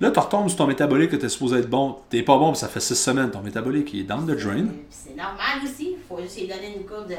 [0.00, 1.96] là, tu retombes sur ton métabolique que tu es supposé être bon.
[2.10, 4.66] T'es pas bon, ça fait 6 semaines, ton métabolique il est down the drain.
[4.66, 5.92] Puis C'est normal aussi.
[5.92, 7.14] Il faut juste lui donner une coupe de.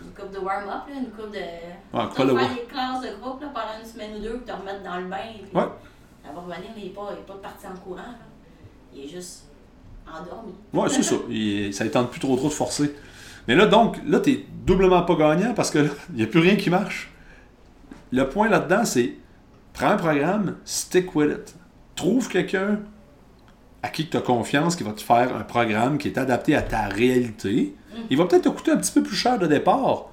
[0.00, 1.38] Une coupe de warm-up, une coupe de.
[1.90, 4.52] pas Tu faire des classes de groupe là, pendant une semaine ou deux, puis te
[4.52, 5.16] remettre dans le bain.
[5.42, 5.66] Puis Ouais.
[6.24, 7.96] Ça va revenir, mais il n'est pas, il est pas parti en courant.
[7.96, 8.14] là.
[8.94, 9.44] Il est juste
[10.06, 10.52] endormi.
[10.72, 11.16] Ouais, c'est ça.
[11.28, 12.94] Il- ça ne tente plus trop trop de forcer.
[13.48, 15.78] Mais là, donc, là, tu doublement pas gagnant parce que
[16.10, 17.10] il n'y a plus rien qui marche.
[18.12, 19.14] Le point là-dedans, c'est
[19.72, 21.54] prends un programme, stick with it.
[21.98, 22.78] Trouve quelqu'un
[23.82, 26.62] à qui tu as confiance qui va te faire un programme qui est adapté à
[26.62, 27.74] ta réalité.
[28.08, 30.04] Il va peut-être te coûter un petit peu plus cher de départ,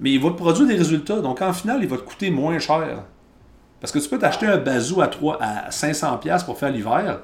[0.00, 1.20] mais il va te produire des résultats.
[1.20, 3.04] Donc, en final, il va te coûter moins cher.
[3.78, 7.20] Parce que tu peux t'acheter un bazou à, 3, à 500$ pour faire l'hiver,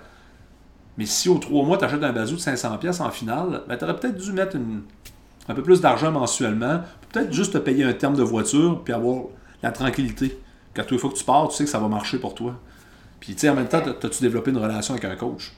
[0.98, 3.85] mais si aux 3 mois, tu achètes un bazou de 500$ en finale, ben, tu
[3.85, 4.59] aurais peut-être dû mettre
[5.48, 9.22] un peu plus d'argent mensuellement, peut-être juste te payer un terme de voiture, puis avoir
[9.62, 10.38] la tranquillité.
[10.76, 12.56] Quand toutes les fois que tu pars, tu sais que ça va marcher pour toi.
[13.20, 15.52] Puis, tu sais, en même temps, as-tu développé une relation avec un coach?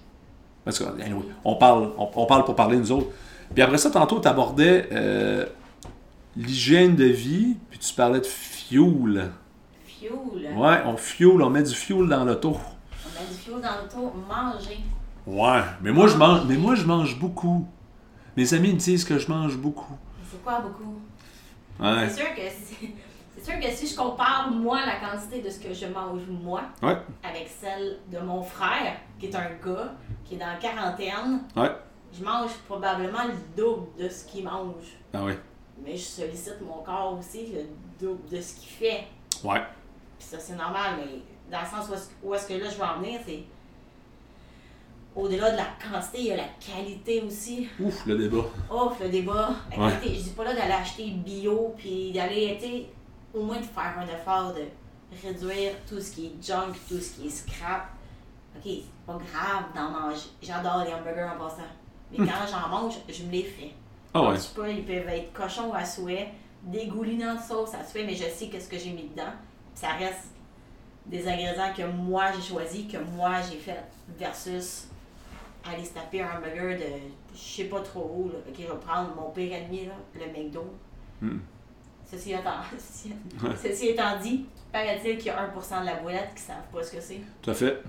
[0.64, 3.08] Parce que, anyway, on parle, on, on parle pour parler nous autres.
[3.54, 4.88] Puis après ça, tantôt, tu abordais
[6.36, 9.30] l'hygiène de vie, puis tu parlais de fuel.
[9.86, 10.56] Fuel.
[10.56, 12.56] Ouais, on fuel, on met du fuel dans l'auto.
[12.58, 14.80] On met du fuel dans l'auto, manger.
[15.26, 17.66] Ouais, mais moi je mange, mais moi je mange beaucoup.
[18.36, 19.94] Mes amis me disent que je mange beaucoup.
[20.30, 20.98] C'est quoi beaucoup?
[21.78, 22.08] Ouais.
[22.08, 22.94] C'est sûr que si,
[23.42, 26.62] c'est sûr que si je compare moi la quantité de ce que je mange moi
[26.82, 26.96] Ouais.
[27.24, 29.92] avec celle de mon frère, qui est un gars,
[30.24, 31.70] qui est dans la quarantaine, Ouais.
[32.12, 34.96] je mange probablement le double de ce qu'il mange.
[35.12, 35.32] Ah oui.
[35.84, 37.64] Mais je sollicite mon corps aussi le
[38.00, 39.04] double de ce qu'il fait.
[39.42, 39.60] Ouais.
[40.18, 42.76] Puis ça, c'est normal, mais dans le sens où est-ce, où est-ce que là je
[42.76, 43.42] veux en venir, c'est
[45.14, 47.68] au-delà de la quantité, il y a la qualité aussi.
[47.80, 48.44] Ouf, le débat.
[48.72, 49.50] Ouf, le débat.
[49.76, 49.92] La Ouais.
[50.04, 52.84] Je dis pas là d'aller acheter bio, puis d'aller, tu
[53.34, 54.62] au moins de faire un effort de
[55.22, 57.88] réduire tout ce qui est junk, tout ce qui est scrap.
[58.56, 60.28] Ok, c'est pas grave d'en manger.
[60.42, 61.62] J'adore les hamburgers en passant.
[62.10, 63.66] Mais quand j'en mange, je me les fais.
[63.66, 64.14] Hmm.
[64.14, 64.36] Ah ouais.
[64.36, 66.28] Je sais pas, ils peuvent être cochons à souhait,
[66.62, 69.32] dégoulinants de sauce à souhait, mais je sais qu'est-ce que j'ai mis dedans.
[69.74, 70.28] Ça reste
[71.06, 73.82] des ingrédients que moi j'ai choisi, que moi j'ai fait,
[74.18, 74.88] versus
[75.64, 76.84] aller se taper un hamburger de
[77.34, 78.28] je sais pas trop où.
[78.28, 78.34] Là.
[78.46, 80.64] Ok, je vais prendre mon pire ennemi, là, le McDo.
[81.20, 81.38] Hmm.
[82.12, 83.50] Ceci étant, ceci, Ouais.
[83.60, 86.92] ceci étant dit, paraît-il qu'il y a 1% de la boîte qui savent pas ce
[86.92, 87.20] que c'est.
[87.40, 87.82] Tout à fait.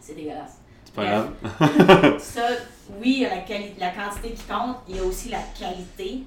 [0.00, 0.58] C'est dégueulasse.
[0.84, 2.18] C'est pas grave.
[2.18, 2.42] Ça,
[3.00, 6.22] oui, il y a la, quantité qui compte, il y a aussi la qualité.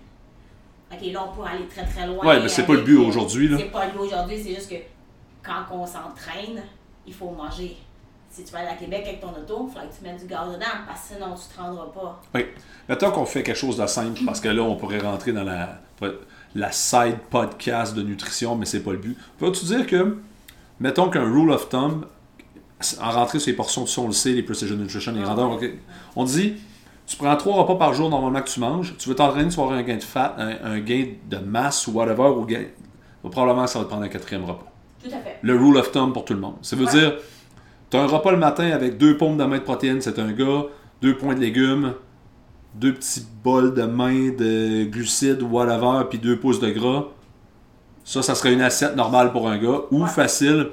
[0.93, 2.25] Ok, là, on peut aller très très loin.
[2.25, 3.57] Ouais, mais c'est pas le but aujourd'hui, là.
[3.57, 4.75] C'est pas le but aujourd'hui, c'est juste que
[5.43, 6.61] quand on s'entraîne,
[7.05, 7.75] il faut manger.
[8.29, 10.25] Si tu vas aller à Québec avec ton auto, il faudra que tu mettes du
[10.25, 12.21] gaz dedans, parce que sinon tu te rendras pas.
[12.33, 12.45] Oui.
[12.87, 15.81] Mettons qu'on fait quelque chose de simple, parce que là, on pourrait rentrer dans la,
[16.55, 19.17] la side podcast de nutrition, mais c'est pas le but.
[19.39, 20.17] Peux-tu dire que,
[20.79, 22.05] mettons qu'un rule of thumb,
[23.01, 25.59] en rentrée sur les portions de on le sait, les precision nutrition, les Ah grandeurs,
[26.15, 26.55] on dit,
[27.07, 29.63] tu prends trois repas par jour normalement que tu manges, tu veux t'entraîner, tu vas
[29.63, 32.63] avoir un gain de fat, un, un gain de masse ou whatever, ou gain,
[33.29, 34.65] probablement ça va te prendre un quatrième repas.
[35.03, 35.37] Tout à fait.
[35.41, 36.55] Le rule of thumb pour tout le monde.
[36.61, 36.91] Ça veut Ouais.
[36.91, 37.13] dire,
[37.89, 40.31] tu as un repas le matin avec deux pommes de main de protéines, c'est un
[40.31, 40.63] gars,
[41.01, 41.93] deux points de légumes,
[42.75, 47.05] deux petits bols de main de glucides ou whatever, puis deux pouces de gras.
[48.03, 49.81] Ça, ça serait une assiette normale pour un gars.
[49.91, 50.09] Ou Ouais.
[50.09, 50.69] facile,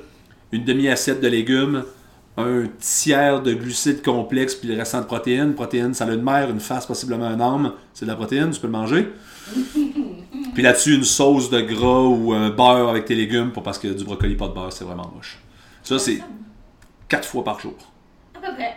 [0.53, 1.85] une demi-assiette de légumes,
[2.37, 5.55] un tiers de glucides complexes, puis le restant de protéines.
[5.55, 7.73] Protéines, ça a une mère, une face, possiblement un âme.
[7.93, 9.13] C'est de la protéine, tu peux le manger.
[10.55, 13.89] Puis là-dessus, une sauce de gras ou un beurre avec tes légumes, pour, parce que
[13.89, 15.39] du brocoli pas de beurre, c'est vraiment moche.
[15.85, 16.21] Ça, c'est
[17.09, 17.75] quatre fois par jour.
[18.37, 18.77] À peu près,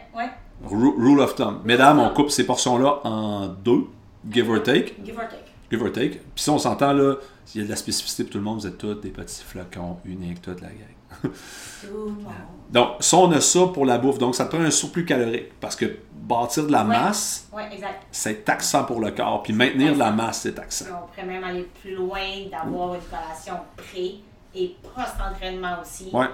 [0.64, 1.60] Rule of thumb.
[1.66, 3.86] Mesdames, on coupe ces portions-là en deux,
[4.32, 4.96] give or take.
[5.04, 5.44] Give or take.
[5.72, 6.20] Give or take.
[6.20, 7.16] Puis si on s'entend, là,
[7.54, 9.44] il y a de la spécificité pour tout le monde, vous êtes tous des petits
[9.44, 10.88] flocons uniques, toute la gang.
[12.72, 14.18] Donc, ça, on a ça pour la bouffe.
[14.18, 15.52] Donc, ça te prend un surplus calorique.
[15.60, 16.88] Parce que bâtir de la Ouais.
[16.88, 17.64] masse, Ouais,
[18.12, 19.44] c'est taxant pour le corps.
[19.44, 20.86] Puis maintenir de la masse, c'est taxant.
[21.04, 22.20] On pourrait même aller plus loin,
[22.50, 24.16] d'avoir une collation pré
[24.56, 26.10] et post-entraînement aussi.
[26.14, 26.28] Ouais.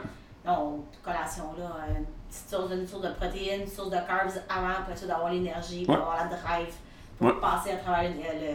[0.45, 2.05] Non, collation là, une
[2.45, 5.83] petite source une source de protéines, une source de carbs avant, pour ça d'avoir l'énergie,
[5.85, 6.01] pour Ouais.
[6.01, 6.73] avoir la drive,
[7.17, 7.33] pour Ouais.
[7.41, 8.53] passer à travers le, le,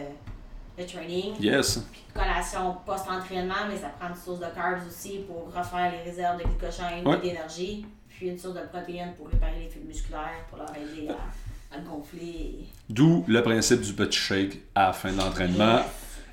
[0.83, 1.33] le training.
[1.39, 1.79] Yes.
[1.91, 6.37] Puis collation post-entraînement, mais ça prend une source de carbs aussi pour refaire les réserves
[6.39, 7.17] de glycogène Ouais.
[7.17, 7.85] et d'énergie.
[8.09, 11.79] Puis une source de protéines pour réparer les fibres musculaires, pour leur aider à, à
[11.79, 12.65] gonfler.
[12.89, 15.77] D'où le principe du petit shake à la fin de l'entraînement.
[15.77, 15.85] Yes.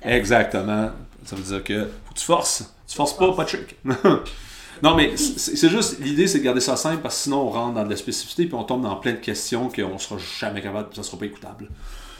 [0.03, 0.91] Exactement.
[1.25, 2.73] Ça veut dire que faut que tu forces.
[2.87, 3.75] Tu forces pas, pas de shake.
[4.83, 7.75] non, mais c'est juste, l'idée c'est de garder ça simple parce que sinon on rentre
[7.75, 10.95] dans de la spécificité puis on tombe dans plein de questions qu'on sera jamais capable,
[10.95, 11.69] ça sera pas écoutable.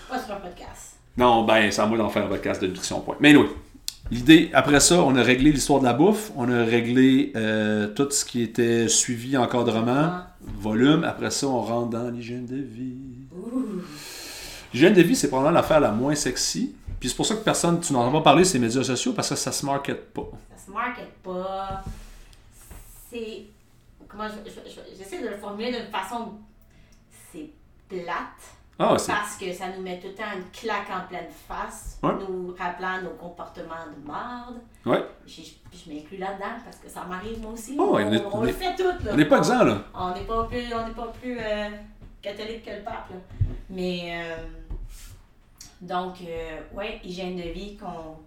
[0.10, 0.97] Pas sur un podcast.
[1.17, 3.17] Non, ben, c'est à moi d'en faire un podcast de nutrition, point.
[3.19, 3.47] Mais oui.
[4.10, 8.10] L'idée, après ça, on a réglé l'histoire de la bouffe, on a réglé euh, tout
[8.12, 11.04] ce qui était suivi, encadrement, volume.
[11.04, 12.97] Après ça, on rentre dans l'hygiène de vie.
[14.74, 16.76] L'hygiène de vie, c'est probablement l'affaire la moins sexy.
[17.00, 19.13] Puis c'est pour ça que personne, tu n'en as pas parlé, c'est les médias sociaux,
[19.13, 20.30] parce que ça se market pas.
[20.56, 21.84] Ça se market pas.
[23.12, 23.43] C'est.
[24.08, 26.34] Comment je- je- je- j'essaie de le formuler d'une façon.
[27.32, 27.50] C'est
[27.88, 28.41] plate.
[28.80, 28.95] Ah.
[29.06, 32.13] Parce que ça nous met tout le temps une claque en pleine face, Ouais.
[32.28, 34.60] nous rappelant nos comportements de merde.
[34.86, 35.06] Ouais.
[35.28, 35.41] Je,
[35.91, 37.76] m'inclus là-dedans parce que ça m'arrive moi aussi.
[37.78, 38.84] Oh, on, on est- on on le fait tout.
[39.06, 39.12] Là.
[39.12, 39.84] On n'est pas exempt, là.
[39.93, 41.69] On n'est pas plus, on pas plus euh,
[42.24, 43.10] catholique que le pape.
[43.12, 43.17] Là.
[43.69, 44.38] Mais euh,
[45.82, 48.17] donc, euh, ouais, hygiène de vie, qu'on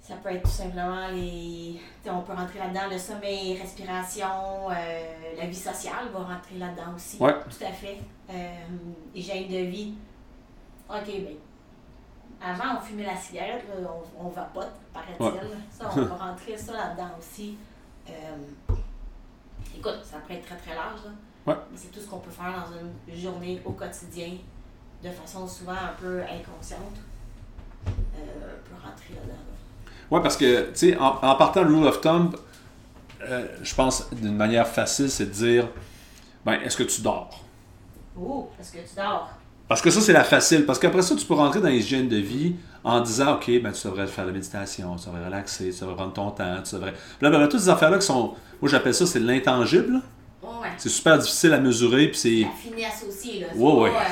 [0.00, 1.80] ça peut être tout simplement les.
[2.06, 7.18] On peut rentrer là-dedans, le sommeil, respiration, euh, la vie sociale va rentrer là-dedans aussi.
[7.18, 7.34] Ouais.
[7.42, 7.98] Tout à fait.
[8.30, 8.54] Euh,
[9.14, 9.94] hygiène de vie.
[10.88, 11.36] OK, ben.
[12.42, 15.50] avant, on fumait la cigarette, là, on, on vapote, paraît-il.
[15.70, 17.56] Ça, on va rentrer ça là-dedans aussi.
[18.08, 18.12] Euh,
[19.76, 21.10] écoute, ça peut être très très large, là.
[21.46, 21.58] Ouais.
[21.70, 24.32] mais c'est tout ce qu'on peut faire dans une journée au quotidien,
[25.02, 26.96] de façon souvent un peu inconsciente.
[27.86, 29.32] Euh, peut rentrer là-dedans.
[29.34, 29.59] là.
[30.10, 32.34] Ouais, parce que, tu sais, en, en partant le rule of thumb,
[33.22, 35.68] euh, je pense d'une manière facile, c'est de dire,
[36.44, 37.44] ben, est-ce que tu dors?
[38.20, 39.30] Oh, parce que tu dors?
[39.68, 40.66] Parce que ça, c'est la facile.
[40.66, 43.86] Parce qu'après ça, tu peux rentrer dans l'hygiène de vie en disant, OK, ben, tu
[43.86, 46.94] devrais faire de la méditation, tu devrais relaxer, tu devrais prendre ton temps, tu devrais.
[47.20, 48.34] Blablabla, toutes ces affaires-là qui sont.
[48.60, 50.00] Moi, j'appelle ça, c'est l'intangible.
[50.42, 50.68] ouais.
[50.76, 52.40] C'est super difficile à mesurer, puis c'est.
[52.40, 53.46] La finesse aussi, là.
[53.52, 53.90] C'est Ouais, ouais.
[53.90, 54.02] euh,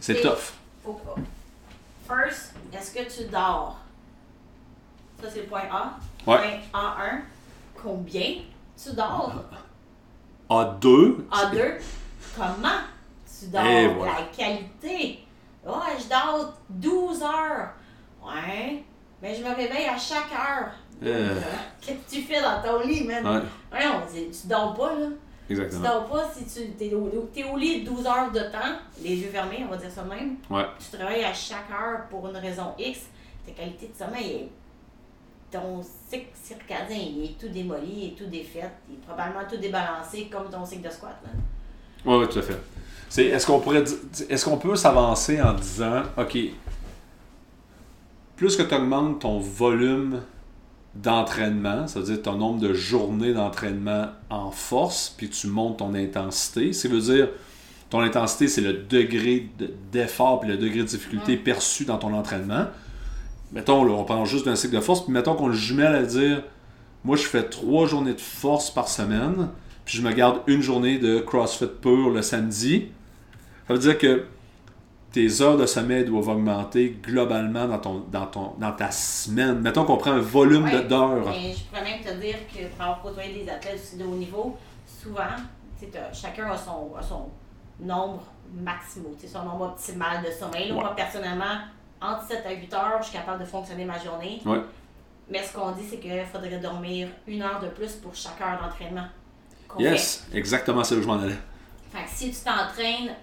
[0.00, 0.52] C'est c'est- tough.
[0.84, 1.14] faut pas.
[2.06, 3.78] First, est-ce que tu dors?
[5.22, 5.96] Ça, c'est le point A.
[6.26, 6.60] Ouais.
[6.72, 7.20] Point A1,
[7.82, 8.34] combien
[8.82, 9.32] tu dors?
[10.50, 11.28] A2.
[11.30, 11.74] A2,
[12.36, 12.68] comment
[13.26, 13.64] tu dors?
[13.64, 14.12] Et voilà.
[14.12, 15.26] La qualité.
[15.64, 17.70] Ouais, je dors 12 heures.
[18.24, 18.84] Ouais,
[19.22, 20.70] mais je me réveille à chaque heure.
[21.02, 21.40] Euh.
[21.80, 23.44] Qu'est-ce que tu fais dans ton lit, man?
[23.72, 23.80] Ouais,
[24.12, 25.06] tu dors pas, là.
[25.46, 25.82] Tu exactement.
[25.82, 26.44] dors pas si
[26.76, 29.76] tu es au, t'es au lit 12 heures de temps, les yeux fermés, on va
[29.76, 30.36] dire ça même.
[30.50, 30.66] Ouais.
[30.78, 33.02] Tu te réveilles à chaque heure pour une raison X,
[33.46, 34.48] ta qualité de sommeil est.
[35.50, 35.80] Ton
[36.10, 40.28] cycle circadien il est tout démoli, il est tout défait, il est probablement tout débalancé
[40.30, 41.16] comme ton cycle de squat.
[41.24, 41.30] Là.
[42.04, 42.60] Oui, oui, tout à fait.
[43.08, 43.84] C'est, est-ce qu'on pourrait
[44.28, 46.36] est-ce qu'on peut s'avancer en disant, OK,
[48.36, 50.22] plus que tu augmentes ton volume
[50.94, 55.94] d'entraînement, ça veut dire ton nombre de journées d'entraînement en force, puis tu montes ton
[55.94, 57.28] intensité, ça veut dire
[57.90, 62.12] ton intensité, c'est le degré de- d'effort puis le degré de difficulté perçu dans ton
[62.14, 62.66] entraînement.
[63.52, 66.02] Mettons, là, on parle juste d'un cycle de force, puis mettons qu'on le jumelle à
[66.02, 66.42] dire,
[67.04, 69.48] moi, je fais trois journées de force par semaine,
[69.84, 72.88] puis je me garde une journée de CrossFit pur le samedi.
[73.68, 74.26] Ça veut dire que
[75.12, 79.60] tes heures de sommeil doivent augmenter globalement dans, ton, dans, ton, dans ta semaine.
[79.60, 81.32] Mettons qu'on prend un volume Ouais, d'heures.
[81.32, 84.56] Je pourrais même te dire que pour avoir côtoyé des athlètes aussi de haut niveau,
[84.86, 85.22] souvent,
[86.12, 87.28] chacun a son, a son
[87.80, 90.70] nombre maximal, son nombre optimal de sommeil.
[90.72, 90.80] Ouais.
[90.80, 91.60] Moi, personnellement,
[92.00, 94.40] entre 7 à 8 heures, je suis capable de fonctionner ma journée.
[94.44, 94.60] Ouais.
[95.28, 98.60] Mais ce qu'on dit, c'est qu'il faudrait dormir une heure de plus pour chaque heure
[98.62, 99.06] d'entraînement.
[99.78, 101.32] Yes, exactement, c'est où je m'en allais.
[101.90, 101.98] fait.
[101.98, 103.14] Fait que si tu t'entraînes,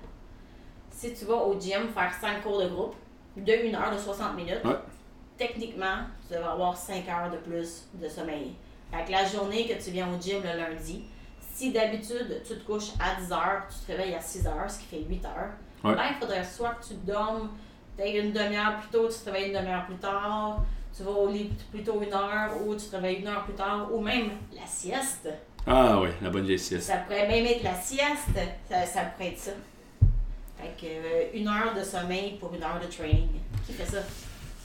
[0.91, 2.95] si tu vas au gym faire 5 cours de groupe,
[3.37, 4.75] de 1 heure de 60 minutes, Ouais.
[5.37, 8.53] techniquement, tu devrais avoir 5 heures de plus de sommeil.
[8.91, 11.05] Fait que la journée que tu viens au gym le lundi,
[11.53, 14.79] si d'habitude tu te couches à 10 heures, tu te réveilles à 6 heures, ce
[14.79, 15.51] qui fait 8 heures,
[15.83, 15.95] Ouais.
[15.95, 17.49] ben, il faudrait soit que tu dormes
[17.95, 20.63] peut-être une demi-heure plus tôt, tu te réveilles une demi-heure plus tard,
[20.95, 23.53] tu vas au lit plus tôt une heure, ou tu te réveilles une heure plus
[23.53, 25.29] tard, ou même la sieste.
[25.65, 26.87] Ah oui, la bonne vieille sieste.
[26.87, 28.37] Ça pourrait même être la sieste,
[28.69, 29.51] ça, ça pourrait être ça.
[30.57, 33.29] Fait que euh, une heure de sommeil pour une heure de training.
[33.65, 33.99] Qui fait ça?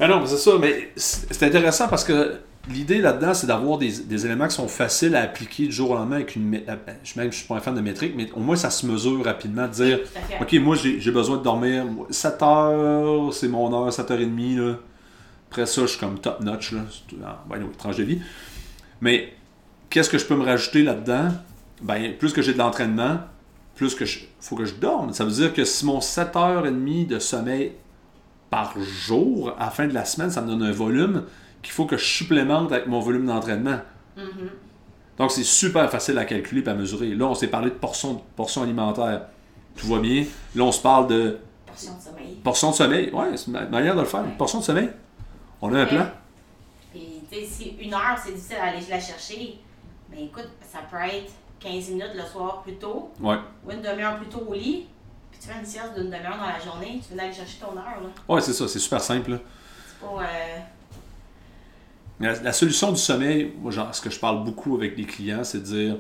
[0.01, 4.27] Ah non, c'est ça, mais c'est intéressant parce que l'idée là-dedans, c'est d'avoir des, des
[4.27, 6.55] éléments qui sont faciles à appliquer du jour au lendemain avec une.
[6.55, 8.71] euh, ben, Je même je suis pas un fan de métrique, mais au moins ça
[8.71, 9.99] se mesure rapidement, de dire.
[10.41, 14.59] OK, moi j'ai besoin de dormir 7 heures, c'est mon heure, 7h30.
[14.59, 14.75] Là.
[15.51, 16.73] Après ça, je suis comme top notch.
[16.73, 16.81] Là.
[16.91, 18.21] C'est tout- ah, ben, oui, tranche de vie.
[19.01, 19.33] Mais
[19.91, 21.29] qu'est-ce que je peux me rajouter là-dedans?
[21.83, 23.19] Ben, plus que j'ai de l'entraînement,
[23.77, 25.13] plus que je faut que je dorme.
[25.13, 27.73] Ça veut dire que si mon 7h30 de sommeil
[28.51, 31.25] par jour, à la fin de la semaine, ça me donne un volume
[31.63, 33.79] qu'il faut que je supplémente avec mon volume d'entraînement.
[34.17, 34.51] Mhm.
[35.19, 37.09] Donc, c'est super facile à calculer et à mesurer.
[37.15, 39.23] Là, on s'est parlé de portion, portion alimentaire.
[39.77, 40.25] Tout va bien.
[40.55, 42.35] Là, on se parle de Portion de sommeil.
[42.45, 43.11] portion de sommeil.
[43.13, 44.25] Ouais, c'est une ma- manière de le faire.
[44.25, 44.91] Une portion de sommeil.
[45.61, 46.07] On a un plan.
[46.93, 49.59] Puis, tu sais, si une heure, c'est difficile d'aller la chercher,
[50.11, 53.37] mais écoute, ça peut être 15 minutes le soir plus tôt, Ouais.
[53.67, 54.87] ou une demi-heure plus tôt au lit,
[55.31, 57.77] puis tu fais une sieste d'une demi-heure dans la journée, tu viens d'aller chercher ton
[57.77, 58.09] heure, là.
[58.35, 58.67] Ouais, c'est ça.
[58.69, 59.39] C'est super simple.
[59.89, 60.23] C'est pas.
[60.23, 60.59] Euh,
[62.21, 65.05] Mais La, la solution du sommeil, moi, genre, ce que je parle beaucoup avec les
[65.05, 65.97] clients, c'est de dire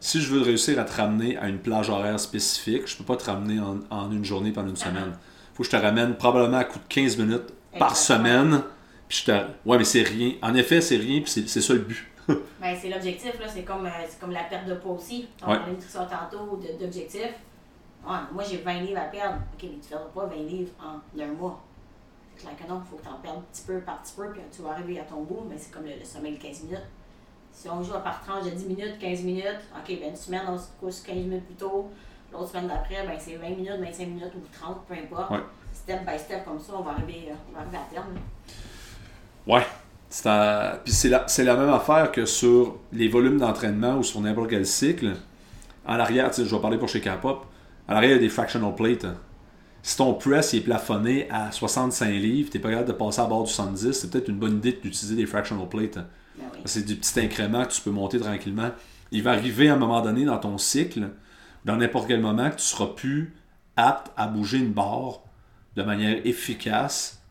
[0.00, 3.16] si je veux réussir à te ramener à une plage horaire spécifique, je peux pas
[3.16, 5.12] te ramener en, en une journée pendant une semaine.
[5.54, 8.62] faut que je te ramène probablement à coup de 15 minutes par semaine.
[9.08, 9.44] Puis je te...
[9.64, 10.32] Ouais, mais c'est rien.
[10.42, 12.04] En effet, c'est rien, puis c'est ça le but.
[12.28, 13.46] ben, c'est l'objectif, là.
[13.46, 15.26] C'est comme, euh, comme la perte de poids aussi.
[15.44, 15.58] On Ouais.
[15.58, 17.20] parlait de ça tantôt, d'objectif.
[18.06, 19.36] Ouais, moi, j'ai 20 livres à perdre.
[19.54, 21.62] Ok, mais tu ne perdras pas 20 livres en un mois.
[22.68, 24.70] Non, il faut que tu en perdes petit peu par petit peu, puis tu vas
[24.70, 26.78] arriver à ton bout, mais c'est comme le, le sommeil de 15 minutes.
[27.52, 30.42] Si on joue à par tranche de 10 minutes, 15 minutes, ok, ben une semaine,
[30.48, 31.90] on se couche 15 minutes plus tôt.
[32.32, 35.30] L'autre semaine d'après, ben c'est 20 minutes, 25 minutes ou 30, peu importe.
[35.32, 35.40] Ouais.
[35.74, 38.14] Step by step, comme ça, on va arriver, euh, on va arriver à terme.
[39.46, 39.66] Ouais.
[40.08, 41.26] C'est à- Puis c'est la...
[41.28, 45.14] c'est la même affaire que sur les volumes d'entraînement ou sur n'importe quel cycle.
[45.86, 47.44] En arrière, je vais parler pour chez K-Pop.
[47.88, 49.04] En arrière, il y a des fractional plates.
[49.04, 49.16] hein.
[49.82, 53.26] Si ton press est plafonné à 65 livres, tu n'es pas capable de passer à
[53.26, 55.96] bord du 110, c'est peut-être une bonne idée d'utiliser des fractional plates.
[55.96, 56.06] hein.
[56.38, 56.60] Ben oui.
[56.64, 58.70] C'est des petits incréments que tu peux monter tranquillement.
[59.10, 61.10] Il va arriver à un moment donné dans ton cycle,
[61.64, 63.34] dans n'importe quel moment, que tu seras plus
[63.76, 65.20] apte à bouger une barre
[65.76, 67.22] de manière efficace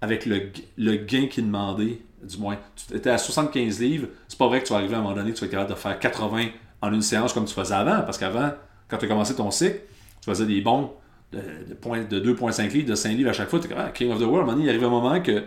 [0.00, 2.58] avec le, le gain qui est demandé, du moins.
[2.88, 5.14] Tu étais à 75 livres, c'est pas vrai que tu vas arriver à un moment
[5.14, 6.46] donné que tu vas être capable de faire 80
[6.80, 8.52] en une séance comme tu faisais avant, parce qu'avant,
[8.88, 9.80] quand tu as commencé ton cycle,
[10.20, 10.92] tu faisais des bons
[11.32, 13.58] de, de, point- de 2,5 livres, de 5 livres à chaque fois.
[13.60, 15.44] Tu es comme, ah, King of the World, il arrive un moment que,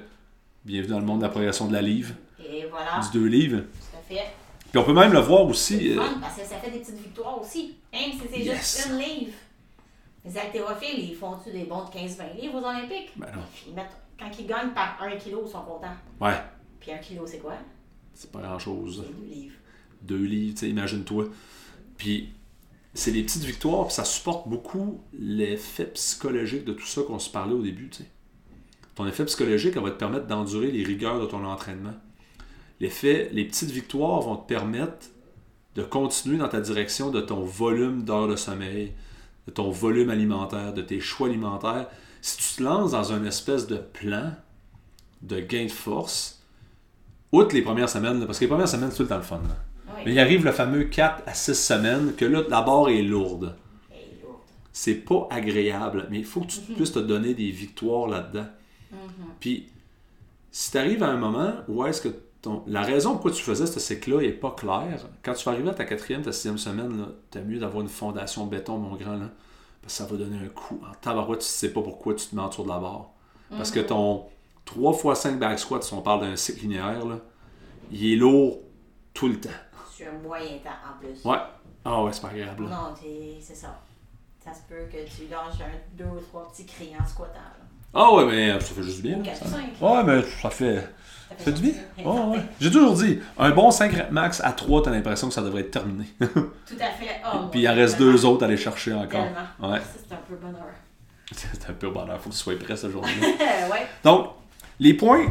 [0.64, 3.60] bienvenue dans le monde de la progression de la livre, Et voilà, du 2 livres.
[3.60, 4.24] tout à fait.
[4.72, 5.92] Puis on peut même le voir aussi.
[5.98, 7.76] euh, fun parce que ça fait des petites victoires aussi.
[7.94, 8.58] Même si c'est Yes.
[8.58, 9.32] juste une livre.
[10.26, 13.12] Les haltérophiles, ils font-tu des bons de 15-20 livres aux Olympiques?
[13.16, 13.42] Ben non.
[13.68, 15.96] Ils mettent- quand ils gagnent par 1 kg, ils sont contents.
[16.20, 16.34] Ouais,
[16.80, 17.54] Puis 1 kg, c'est quoi?
[18.14, 19.04] c'est pas grand chose.
[19.06, 19.56] C'est 2 livres.
[20.02, 21.26] Deux livres, tu sais, imagine-toi.
[21.98, 22.30] Puis
[22.96, 27.30] c'est des petites victoires, puis ça supporte beaucoup l'effet psychologique de tout ça qu'on se
[27.30, 27.92] parlait au début.
[28.96, 31.94] Ton effet psychologique, elle va te permettre d'endurer les rigueurs de ton entraînement.
[32.80, 35.08] L'effet, les petites victoires vont te permettre
[35.76, 38.94] de continuer dans ta direction de ton volume d'heures de sommeil,
[39.46, 41.88] de ton volume alimentaire, de tes choix alimentaires.
[42.22, 44.32] Si tu te lances dans un espèce de plan
[45.22, 46.42] de gain de force,
[47.34, 49.42] outre les premières semaines, parce que les premières semaines, c'est tout le temps le fun.
[50.06, 53.56] Mais il arrive le fameux 4 à 6 semaines que là, la barre est lourde.
[54.72, 58.48] C'est pas agréable, mais il faut que tu puisses te donner des victoires là-dedans.
[59.40, 59.70] Puis,
[60.52, 62.10] si tu arrives à un moment où est-ce que
[62.42, 62.64] ton...
[62.68, 65.74] la raison pourquoi tu faisais ce cycle-là n'est pas claire, quand tu vas arriver à
[65.74, 69.30] ta quatrième, ta sixième semaine, tu as mieux d'avoir une fondation béton, mon grand, là,
[69.82, 70.80] parce que ça va donner un coup.
[70.90, 73.12] En tabarouette, tu sais pas pourquoi tu te mets autour de la barre.
[73.50, 74.26] Parce que ton
[74.66, 77.20] 3 x 5 back squat, si on parle d'un cycle linéaire, là,
[77.92, 78.60] il est lourd
[79.14, 79.50] tout le temps.
[79.96, 81.24] Sur un moyen temps en plus.
[81.24, 81.38] Ouais.
[81.86, 82.64] Ah ouais, c'est pas agréable.
[82.64, 82.70] là.
[82.70, 83.80] Non, c'est c'est ça.
[84.44, 87.40] Ça se peut que tu lâches un, deux ou trois petits cris en squattant.
[87.94, 89.16] Ah ouais, mais ça fait juste bien.
[89.16, 89.46] Ou là, quatre ça.
[89.46, 89.82] ou cinq.
[89.82, 91.74] Ouais, mais ça fait, Ça ça fait du bien.
[92.06, 92.40] Ouais.
[92.60, 95.62] J'ai toujours dit, un bon 5 reps max à 3, t'as l'impression que ça devrait
[95.62, 96.06] être terminé.
[96.20, 96.28] Tout
[96.80, 97.22] à fait.
[97.26, 99.24] Oh, Puis il en reste deux autres à aller chercher encore.
[99.24, 99.72] Tellement.
[99.72, 99.80] Ouais.
[99.80, 100.74] Ça, c'est un peu bonheur.
[101.32, 103.10] C'est un peu bonheur, faut que tu sois prêt cette journée.
[103.20, 103.88] ouais.
[104.04, 104.30] Donc,
[104.80, 105.26] les points,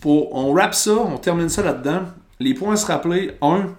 [0.00, 2.02] pour, on wrap ça, on termine ça là-dedans.
[2.38, 3.74] Les points à se rappeler, un,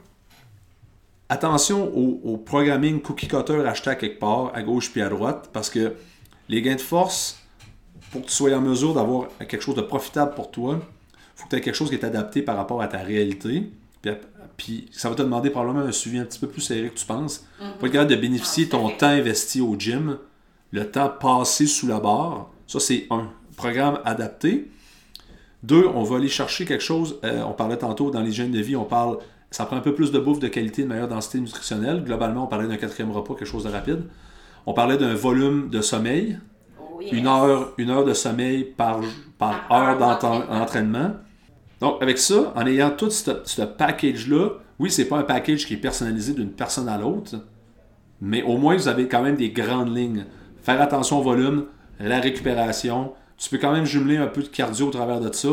[1.31, 5.49] attention au, au programming cookie cutter acheté à quelque part, à gauche puis à droite,
[5.53, 5.93] parce que
[6.49, 7.39] les gains de force,
[8.11, 11.45] pour que tu sois en mesure d'avoir quelque chose de profitable pour toi, il faut
[11.45, 13.71] que tu aies quelque chose qui est adapté par rapport à ta réalité.
[14.01, 14.11] Puis,
[14.57, 17.05] puis ça va te demander probablement un suivi un petit peu plus serré que tu
[17.05, 17.45] penses.
[17.79, 20.17] Pour être capable de bénéficier de Ah, à ton temps investi au gym,
[20.71, 22.49] le temps passé sous la barre.
[22.67, 24.69] Ça, c'est un programme adapté.
[25.63, 27.19] Deux, on va aller chercher quelque chose.
[27.23, 29.19] euh, on parlait tantôt dans les gènes de vie, on parle.
[29.51, 32.03] Ça prend un peu plus de bouffe de qualité, de meilleure densité nutritionnelle.
[32.03, 34.03] Globalement, on parlait d'un quatrième repas, quelque chose de rapide.
[34.65, 36.39] On parlait d'un volume de sommeil,
[36.79, 37.11] Oh, yes.
[37.13, 39.01] une heure, une heure de sommeil par,
[39.71, 41.11] heure d'entraînement.
[41.79, 45.73] Donc, avec ça, en ayant tout ce, ce package-là, oui, c'est pas un package qui
[45.73, 47.35] est personnalisé d'une personne à l'autre,
[48.21, 50.25] mais au moins, vous avez quand même des grandes lignes.
[50.61, 51.65] Faire attention au volume,
[51.99, 53.13] la récupération.
[53.37, 55.49] Tu peux quand même jumeler un peu de cardio au travers de ça,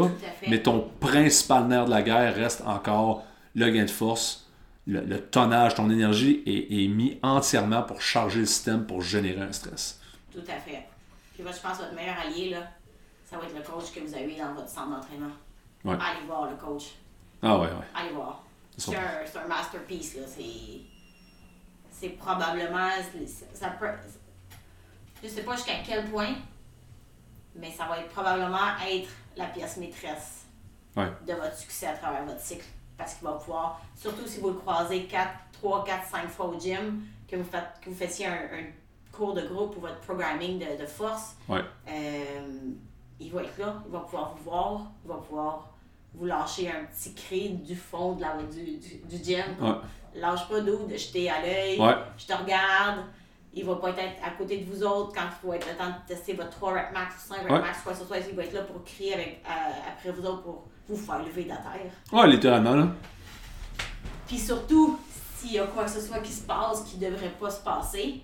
[0.49, 4.47] mais ton principal nerf de la guerre reste encore le gain de force.
[4.87, 9.43] Le, le tonnage, ton énergie est, est mis entièrement pour charger le système, pour générer
[9.43, 10.01] un stress.
[10.33, 10.87] Tout à fait.
[11.35, 12.63] Puis moi, je pense que votre meilleur allié, là,
[13.25, 15.31] ça va être le coach que vous avez dans votre centre d'entraînement.
[15.85, 15.95] Ouais.
[15.95, 16.95] Allez voir le coach.
[17.43, 17.87] Ah ouais, ouais.
[17.95, 18.43] Allez voir.
[18.77, 20.23] C'est un, masterpiece, là.
[20.27, 22.09] C'est.
[22.11, 22.91] Probablement.
[23.53, 23.89] Ça peut.
[25.23, 26.35] Je sais pas jusqu'à quel point,
[27.57, 30.45] mais ça va être probablement être la pièce maîtresse
[30.97, 31.09] Ouais.
[31.27, 32.65] de votre succès à travers votre cycle.
[32.99, 36.59] Parce qu'il va pouvoir, surtout si vous le croisez 4, 3, 4, 5 fois au
[36.59, 38.65] gym, que vous, faites, que vous fassiez un, un
[39.13, 41.61] cours de groupe ou votre programming de, de force, Ouais.
[41.89, 42.49] euh,
[43.21, 45.69] il va être là, il va pouvoir vous voir, il va pouvoir
[46.15, 49.45] vous lâcher un petit cri du fond de la, du, du, du gym.
[49.61, 49.75] Ouais.
[50.21, 51.95] Lâche pas d'eau, de jeter à l'œil, Ouais.
[52.17, 53.05] je te regarde.
[53.55, 55.89] Il va pas être à côté de vous autres quand il faut être le temps
[55.89, 58.19] de tester votre 3 rep max, 5 rep max, quoi que ce soit.
[58.19, 61.45] Il va être là pour crier avec, euh, après vous autres pour vous faire lever
[61.45, 61.93] de la terre.
[62.13, 62.89] Ouais, littéralement, là.
[64.27, 64.99] Puis surtout,
[65.37, 68.23] s'il y a quoi que ce soit qui se passe qui devrait pas se passer,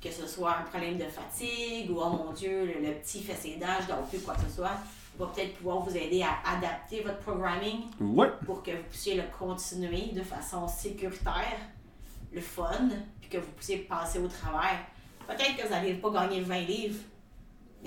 [0.00, 3.34] que ce soit un problème de fatigue ou oh mon Dieu, le, le petit fait
[3.34, 4.72] ses je dors plus, quoi que ce soit,
[5.18, 8.28] va peut-être pouvoir vous aider à adapter votre programming Ouais.
[8.44, 11.58] pour que vous puissiez le continuer de façon sécuritaire,
[12.32, 12.88] le fun,
[13.20, 14.78] puis que vous puissiez passer au travers.
[15.26, 16.98] Peut-être que vous n'allez pas gagner 20 livres,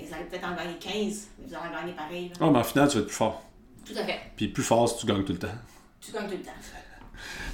[0.00, 2.28] mais vous allez peut-être en gagner 15, mais vous allez en gagner pareil.
[2.28, 2.34] là.
[2.40, 3.42] Ah, mais en final, tu vas être plus fort.
[3.84, 4.20] Tout à fait.
[4.36, 5.48] Puis plus fort si tu gagnes tout le temps.
[6.00, 6.50] Tu gagnes tout le temps.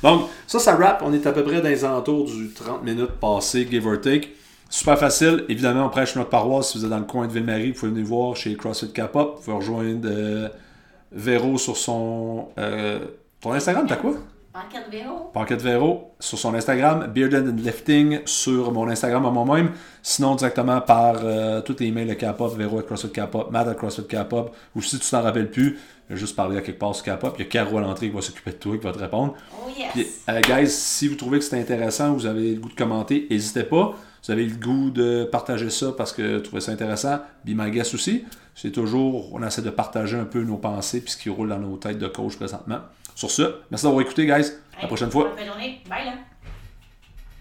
[0.03, 1.03] Donc, ça, ça wrap.
[1.05, 4.34] On est à peu près dans les alentours du 30 minutes passées, give or take.
[4.68, 5.44] Super facile.
[5.49, 6.72] Évidemment, on prêche notre paroisse.
[6.72, 9.30] Si vous êtes dans le coin de Ville-Marie, vous pouvez venir voir chez CrossFit Cap-Up.
[9.36, 10.49] Vous pouvez rejoindre euh,
[11.12, 12.49] Véro sur son.
[12.59, 13.07] Euh,
[13.40, 14.14] ton Instagram, t'as quoi?
[14.57, 15.30] Parquet Véro.
[15.34, 17.09] Parquet Véro sur son Instagram.
[17.12, 19.72] Bearded and Lifting sur mon Instagram à moi-même.
[20.02, 23.74] Sinon, directement par euh, tous les emails de Cap-Up, Véro à CrossFit Cap-Up, Matt à
[23.74, 24.52] CrossFit Cap-Up.
[24.74, 25.78] Ou si tu t'en rappelles plus,
[26.09, 27.34] juste parler à quelque part sur Cap-Up.
[27.36, 29.34] Il y a Caro à l'entrée qui va s'occuper de toi, qui va te répondre.
[29.62, 29.90] Oh yes.
[29.92, 33.26] Puis, euh, guys, si vous trouvez que c'est intéressant, vous avez le goût de commenter,
[33.30, 33.92] n'hésitez pas.
[34.24, 37.18] Vous avez le goût de partager ça parce que vous trouvez ça intéressant.
[37.44, 38.24] Be my guest aussi.
[38.54, 41.59] C'est toujours, on essaie de partager un peu nos pensées puis ce qui roule dans
[41.59, 42.78] nos têtes de coach présentement.
[43.16, 44.52] Sur ce, merci d'avoir écouté, guys.
[44.76, 45.32] À la prochaine fois.
[45.34, 45.80] Bonne journée.
[45.88, 46.12] Bye là.